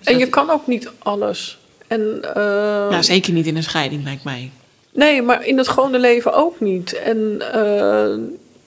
[0.03, 1.57] En dat- je kan ook niet alles.
[1.87, 4.51] En, eh, Nou, zeker niet in een scheiding, lijkt mij.
[4.93, 6.93] Nee, maar in het gewone leven ook niet.
[6.93, 8.15] En eh,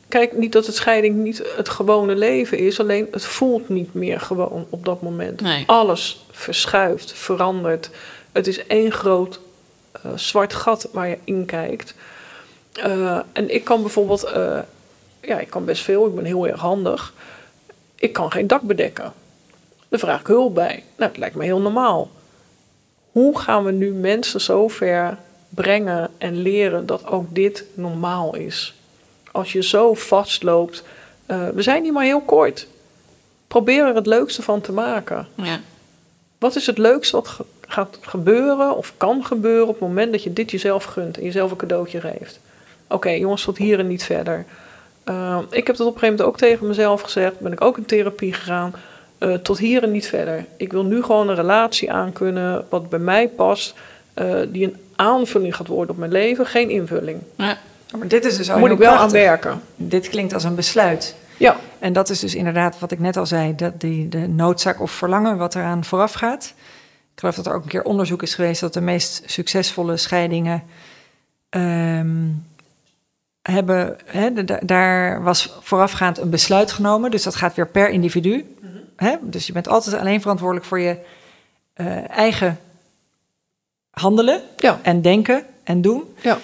[0.08, 4.20] kijk, niet dat het scheiding niet het gewone leven is, alleen het voelt niet meer
[4.20, 5.40] gewoon op dat moment.
[5.40, 5.62] Nee.
[5.66, 7.90] Alles verschuift, verandert.
[8.32, 9.40] Het is één groot
[10.02, 11.94] eh, zwart gat waar je in kijkt.
[12.72, 14.58] Eh, en ik kan bijvoorbeeld, eh,
[15.20, 17.14] ja, ik kan best veel, ik ben heel erg handig.
[17.94, 19.12] Ik kan geen dak bedekken.
[19.88, 20.84] Daar vraag ik hulp bij.
[20.96, 22.10] Nou, dat lijkt me heel normaal.
[23.10, 28.74] Hoe gaan we nu mensen zover brengen en leren dat ook dit normaal is?
[29.32, 30.82] Als je zo vastloopt,
[31.26, 32.66] we zijn hier maar heel kort.
[33.46, 35.26] Probeer er het leukste van te maken.
[35.34, 35.60] Ja,
[36.38, 40.32] Wat is het leukste wat gaat gebeuren of kan gebeuren op het moment dat je
[40.32, 42.40] dit jezelf gunt en jezelf een cadeautje geeft?
[42.88, 44.44] Oké, jongens, tot hier en niet verder.
[45.04, 47.40] Uh, ik heb dat op een gegeven moment ook tegen mezelf gezegd.
[47.40, 48.74] Ben ik ook in therapie gegaan.
[49.18, 50.44] Uh, tot hier en niet verder.
[50.56, 53.74] Ik wil nu gewoon een relatie aankunnen wat bij mij past.
[54.14, 57.20] Uh, die een aanvulling gaat worden op mijn leven, geen invulling.
[57.36, 57.58] ja.
[57.98, 59.60] Maar dit is dus al moet ik wel aan werken.
[59.76, 61.16] Dit klinkt als een besluit.
[61.36, 64.80] Ja, En dat is dus inderdaad wat ik net al zei, dat die, de noodzaak
[64.80, 66.54] of verlangen wat eraan vooraf gaat.
[67.16, 70.62] Ik geloof dat er ook een keer onderzoek is geweest dat de meest succesvolle scheidingen
[71.48, 72.26] ehm,
[73.42, 78.56] hebben, hè, de- daar was voorafgaand een besluit genomen, dus dat gaat weer per individu.
[78.96, 79.16] Hè?
[79.22, 80.96] Dus je bent altijd alleen verantwoordelijk voor je
[81.72, 82.58] eh, eigen
[83.90, 86.02] handelen ja, en denken en doen.
[86.22, 86.38] ja.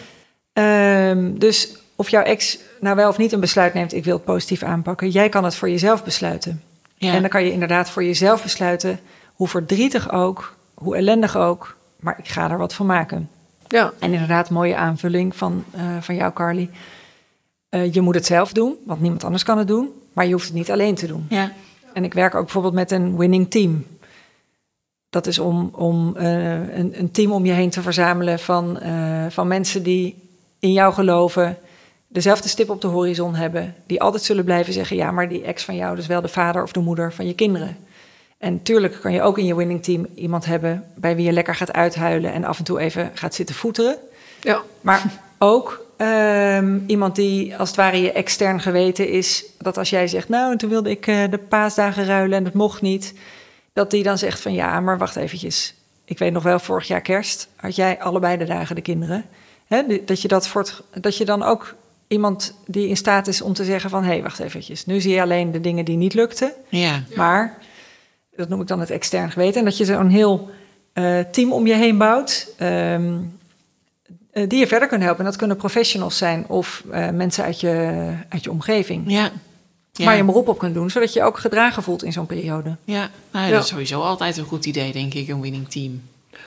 [0.52, 4.24] Ehm, dus of jouw ex nou wel of niet een besluit neemt, ik wil het
[4.24, 6.62] positief aanpakken, jij kan het voor jezelf besluiten.
[6.94, 7.12] ja.
[7.12, 9.00] En dan kan je inderdaad voor jezelf besluiten,
[9.35, 13.29] hoe verdrietig ook, hoe ellendig ook, maar ik ga er wat van maken.
[13.68, 13.92] ja.
[13.99, 16.71] En inderdaad, mooie aanvulling van, eh, van jou, Carly.
[17.68, 20.47] Eh, je moet het zelf doen, want niemand anders kan het doen, maar je hoeft
[20.47, 21.27] het niet alleen te doen.
[21.29, 21.53] ja.
[21.92, 23.87] En ik werk ook bijvoorbeeld met een winning team.
[25.11, 28.79] Dat is om, om eh, een, een team om je heen te verzamelen van,
[29.29, 30.16] van mensen die
[30.59, 31.59] in jou geloven,
[32.09, 35.64] dezelfde stip op de horizon hebben, die altijd zullen blijven zeggen: ja, maar die ex
[35.64, 37.77] van jou is wel de vader of de moeder van je kinderen.
[38.42, 41.55] En tuurlijk kan je ook in je winning team iemand hebben bij wie je lekker
[41.55, 43.96] gaat uithuilen en af en toe even gaat zitten voeteren.
[44.40, 44.62] ja.
[44.81, 45.02] Maar
[45.38, 49.44] ook ehm, iemand die als het ware je extern geweten is.
[49.59, 52.52] Dat als jij zegt, nou, en toen wilde ik eh, de paasdagen ruilen en dat
[52.52, 53.14] mocht niet.
[53.72, 55.74] Dat die dan zegt van, ja, maar wacht eventjes.
[56.05, 59.24] Ik weet nog wel, vorig jaar kerst had jij allebei de dagen de kinderen.
[59.66, 61.74] Hè, dat, je dat, voor het, dat je dan ook
[62.09, 64.02] iemand die in staat is om te zeggen van...
[64.02, 66.52] hé, hey, wacht eventjes, nu zie je alleen de dingen die niet lukten.
[66.68, 67.02] ja.
[67.14, 67.59] Maar,
[68.37, 69.59] dat noem ik dan het extern geweten.
[69.59, 70.51] En dat je zo'n heel
[70.92, 72.55] eh, team om je heen bouwt.
[72.59, 73.12] ehm,
[74.33, 75.25] eh, die je verder kunnen helpen.
[75.25, 79.05] En dat kunnen professionals zijn of eh, mensen uit je, uit je omgeving.
[79.07, 79.31] ja.
[79.95, 80.05] Ja.
[80.05, 82.27] Waar je een beroep op kunt doen, zodat je je ook gedragen voelt in zo'n
[82.27, 82.77] periode.
[82.85, 83.52] Ja, nou, Ja.
[83.52, 86.02] dat is sowieso altijd een goed idee, denk ik, een winning team.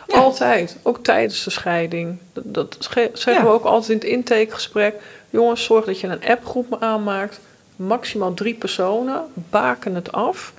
[0.07, 0.17] Ja.
[0.19, 2.17] Altijd, ook tijdens de scheiding.
[2.33, 3.43] Dat, zeggen Ja.
[3.43, 4.95] we ook altijd in het intakegesprek.
[5.29, 7.39] Jongens, zorg dat je een appgroep aanmaakt.
[7.75, 9.21] Maximaal drie personen.
[9.49, 10.53] Baken het af.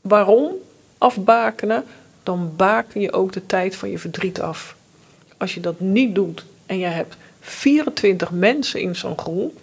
[0.00, 0.52] Waarom
[0.98, 1.84] afbakenen?
[2.22, 4.76] Dan baken je ook de tijd van je verdriet af.
[5.36, 9.58] Als je dat niet doet en je hebt 24 mensen in zo'n groep,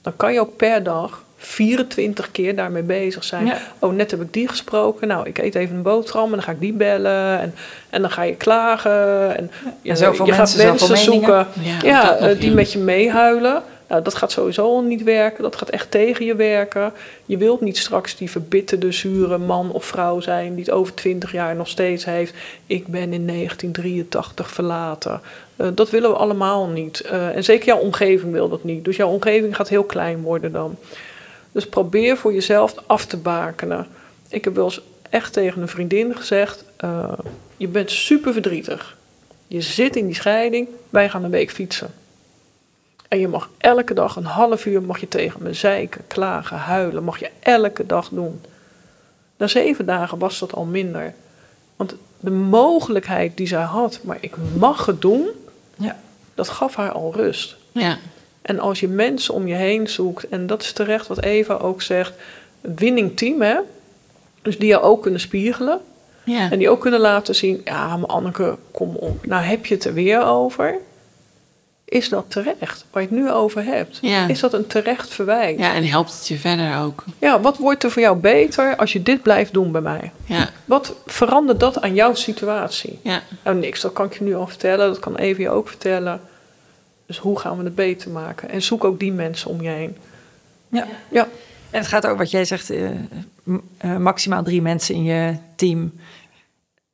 [0.00, 3.46] dan kan je ook per dag 24 keer daarmee bezig zijn.
[3.46, 3.58] Ja.
[3.78, 5.08] Oh, net heb ik die gesproken.
[5.08, 7.40] Nou, ik eet even een boterham en dan ga ik die bellen.
[7.40, 7.54] En,
[7.90, 9.36] en dan ga je klagen.
[9.36, 9.50] En,
[9.82, 13.62] En zoveel je mensen, gaat mensen zoeken Ja, ja, eh, die met je meehuilen.
[13.92, 15.42] Nou, dat gaat sowieso al niet werken.
[15.42, 16.92] Dat gaat echt tegen je werken.
[17.26, 20.54] Je wilt niet straks die verbitterde, zure man of vrouw zijn...
[20.54, 22.34] die het over 20 jaar nog steeds heeft.
[22.66, 25.20] Ik ben in 1983 verlaten.
[25.56, 27.00] Eh, dat willen we allemaal niet.
[27.00, 28.84] Eh, en zeker jouw omgeving wil dat niet.
[28.84, 30.76] Dus jouw omgeving gaat heel klein worden dan.
[31.52, 33.86] Dus probeer voor jezelf af te bakenen.
[34.28, 34.80] Ik heb wel eens
[35.10, 36.64] echt tegen een vriendin gezegd...
[36.76, 37.12] eh,
[37.56, 38.96] je bent super verdrietig.
[39.46, 40.68] Je zit in die scheiding.
[40.90, 42.01] Wij gaan een week fietsen.
[43.12, 47.04] En je mag elke dag een half uur mag je tegen me zeiken, klagen, huilen.
[47.04, 48.40] Mag je elke dag doen.
[49.36, 51.14] Na zeven dagen was dat al minder.
[51.76, 55.26] Want de mogelijkheid die zij had, maar ik mag het doen,
[55.76, 55.98] Ja.
[56.34, 57.56] dat gaf haar al rust.
[57.72, 57.98] Ja,
[58.42, 61.82] En als je mensen om je heen zoekt, en dat is terecht wat Eva ook
[61.82, 62.12] zegt,
[62.60, 63.56] een winning team hè.
[64.42, 65.80] Dus die je ook kunnen spiegelen.
[66.24, 66.50] ja.
[66.50, 69.26] En die ook kunnen laten zien, ja maar Anneke, kom op.
[69.26, 70.76] Nou heb je het er weer over.
[71.92, 72.84] Is dat terecht?
[72.90, 73.98] Waar je het nu over hebt.
[74.02, 74.28] Ja.
[74.28, 75.58] Is dat een terecht verwijt?
[75.58, 77.04] ja, en helpt het je verder ook.
[77.18, 80.12] Ja, wat wordt er voor jou beter als je dit blijft doen bij mij?
[80.24, 82.98] Ja, Wat verandert dat aan jouw situatie?
[83.02, 84.88] ja, Nou, niks, dat kan ik je nu al vertellen.
[84.88, 86.20] Dat kan Evie ook vertellen.
[87.06, 88.48] Dus hoe gaan we het beter maken?
[88.48, 89.96] En zoek ook die mensen om je heen.
[90.68, 90.86] Ja.
[91.10, 91.28] Ja,
[91.70, 92.90] En het gaat ook wat jij zegt, eh,
[93.78, 95.92] eh, maximaal drie mensen in je team.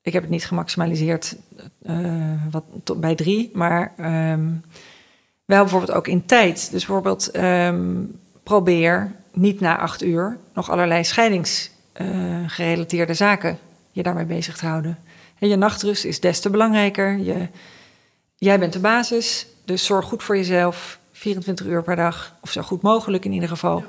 [0.09, 1.37] Ik heb het niet gemaximaliseerd
[1.83, 4.49] eh, wat, tot bij drie, maar ehm,
[5.45, 6.71] wel bijvoorbeeld ook in tijd.
[6.71, 8.05] Dus bijvoorbeeld ehm,
[8.43, 13.59] probeer niet na acht uur nog allerlei scheidingsgerelateerde zaken
[13.99, 14.99] je daarmee bezig te houden.
[15.39, 17.19] En je nachtrust is des te belangrijker.
[17.19, 17.49] Je,
[18.37, 20.99] jij bent de basis, dus zorg goed voor jezelf.
[21.13, 23.85] 24 uur per dag, of zo goed mogelijk in ieder geval.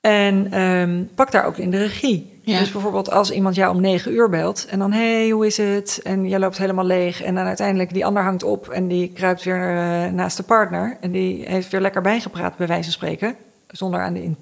[0.00, 2.37] En ehm, pak daar ook in de regie.
[2.48, 2.58] Ja.
[2.58, 6.00] Dus bijvoorbeeld als iemand jou om negen uur belt en dan, hey, hoe is het?
[6.02, 9.42] En jij loopt helemaal leeg en dan uiteindelijk die ander hangt op en die kruipt
[9.42, 13.36] weer eh, naast de partner en die heeft weer lekker bijgepraat, bij wijze van spreken,
[13.70, 14.36] zonder aan de in-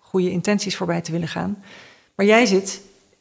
[0.00, 1.62] goede intenties voorbij te willen gaan.
[2.14, 2.80] Maar jij zit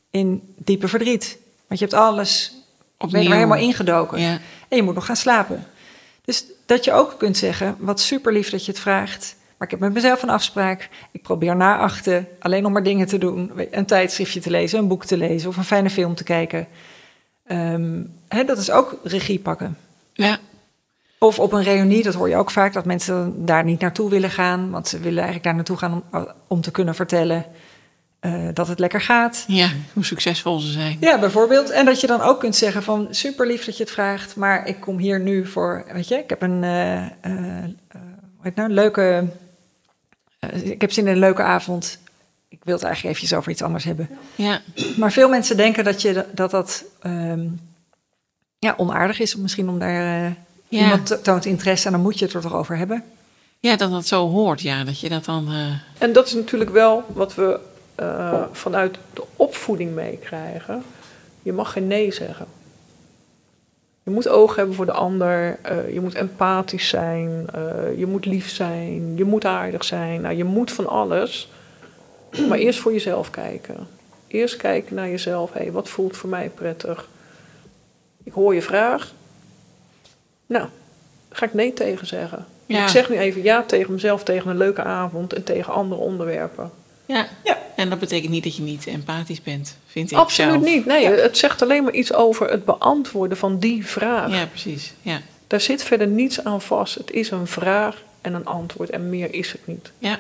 [0.10, 2.56] in diepe verdriet, want je hebt alles, je
[2.98, 3.32] er Opnieuw.
[3.32, 5.66] helemaal ingedoken ja, en je moet nog gaan slapen.
[6.26, 9.36] Dus dat je ook kunt zeggen, wat super lief dat je het vraagt.
[9.62, 10.90] Maar ik heb met mezelf een afspraak.
[11.12, 13.52] Ik probeer na achten alleen nog maar dingen te doen.
[13.72, 16.68] Een tijdschriftje te lezen, een boek te lezen of een fijne film te kijken.
[17.46, 19.78] Ehm, hè, dat is ook regie pakken.
[20.14, 20.40] ja,
[21.18, 24.30] Of op een reunie, dat hoor je ook vaak, dat mensen daar niet naartoe willen
[24.30, 24.70] gaan.
[24.70, 27.46] Want ze willen eigenlijk daar naartoe gaan om, om te kunnen vertellen
[28.20, 29.44] eh, dat het lekker gaat.
[29.48, 30.98] ja, hoe succesvol ze zijn.
[31.00, 31.70] Ja, bijvoorbeeld.
[31.70, 34.68] En dat je dan ook kunt zeggen van super lief dat je het vraagt, maar
[34.68, 36.64] ik kom hier nu voor, weet je, ik heb een,
[38.42, 39.26] hoe heet het nou, een leuke,
[40.42, 41.98] eh, ik heb zin in een leuke avond.
[42.48, 44.10] Ik wil het eigenlijk eventjes over iets anders hebben.
[44.36, 44.62] Ja,
[44.98, 47.48] Maar veel mensen denken dat je, dat, dat ehm,
[48.60, 50.32] ja, onaardig is, om misschien om daar eh,
[50.68, 50.82] Ja.
[50.84, 53.04] iemand to- toont interesse en dan moet je het er toch over hebben.
[53.60, 55.48] ja, dat dat zo hoort, ja, dat je dat dan...
[55.52, 57.60] eh, en dat is natuurlijk wel wat we
[57.96, 60.84] eh, vanuit de opvoeding meekrijgen.
[61.44, 62.46] Je mag geen nee zeggen.
[64.04, 65.60] Je moet oog hebben voor de ander.
[65.62, 67.46] eh, je moet empathisch zijn.
[67.54, 69.18] eh, je moet lief zijn.
[69.18, 70.22] Je moet aardig zijn.
[70.22, 71.50] Nou, je moet van alles.
[72.50, 73.88] Maar eerst voor jezelf kijken.
[74.28, 75.54] Eerst kijken naar jezelf.
[75.54, 77.08] Hé, hey, wat voelt voor mij prettig?
[78.24, 79.14] Ik hoor je vraag.
[80.46, 80.68] Nou,
[81.30, 82.46] ga ik nee tegen zeggen.
[82.66, 82.84] Ja.
[82.84, 86.72] Ik zeg nu even ja tegen mezelf, tegen een leuke avond en tegen andere onderwerpen.
[87.06, 87.28] ja.
[87.44, 87.58] Ja.
[87.76, 90.66] en dat betekent niet dat je niet empathisch bent, vind ik Absoluut zelf.
[90.66, 90.86] niet.
[90.86, 94.32] Nee, het zegt alleen maar iets over het beantwoorden van die vraag.
[94.32, 94.94] Ja, precies.
[95.02, 96.96] Ja, Daar zit verder niets aan vast.
[96.96, 99.92] Het is een vraag en een antwoord en meer is het niet.
[99.98, 100.20] ja.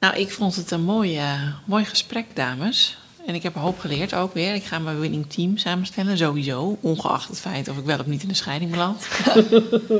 [0.00, 2.98] Nou, ik vond het een mooi, eh, mooi gesprek, dames.
[3.26, 4.54] En ik heb een hoop geleerd ook weer.
[4.54, 6.78] Ik ga mijn winning team samenstellen, sowieso.
[6.80, 9.08] Ongeacht het feit of ik wel of niet in de scheiding beland.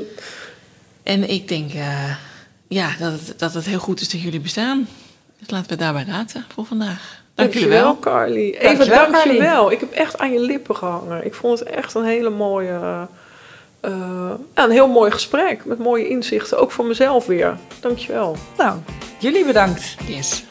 [1.03, 2.15] en ik denk eh,
[2.67, 4.87] ja, dat, het, dat het heel goed is dat jullie bestaan.
[5.39, 7.23] Dus laten we het daarbij laten voor vandaag.
[7.39, 7.99] Dank jullie wel.
[7.99, 8.49] Carly.
[8.49, 9.39] Even Dankjewel, dank je Carly.
[9.39, 9.71] wel.
[9.71, 11.25] Ik heb echt aan je lippen gehangen.
[11.25, 12.79] Ik vond het echt een hele mooie...
[13.81, 13.91] eh,
[14.55, 16.57] ja, een heel mooi gesprek met mooie inzichten.
[16.59, 17.57] Ook voor mezelf weer.
[17.79, 18.35] Dank je wel.
[18.57, 18.77] Nou,
[19.19, 19.95] jullie bedankt.
[20.07, 20.43] Yes.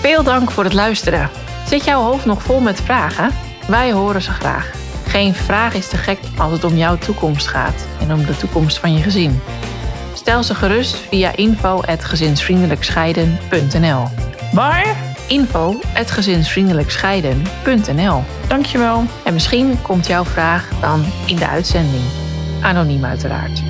[0.00, 1.30] Veel dank voor het luisteren.
[1.66, 3.30] Zit jouw hoofd nog vol met vragen?
[3.68, 4.70] Wij horen ze graag.
[5.06, 8.78] Geen vraag is te gek als het om jouw toekomst gaat en om de toekomst
[8.78, 9.40] van je gezin.
[10.28, 14.02] Stel ze gerust via info@gezinsvriendelijkscheiden.nl.
[14.52, 14.96] Waar?
[15.28, 18.22] info@gezinsvriendelijkscheiden.nl.
[18.48, 19.04] Dankjewel.
[19.24, 22.02] En misschien komt jouw vraag dan in de uitzending.
[22.62, 23.62] Anoniem uiteraard.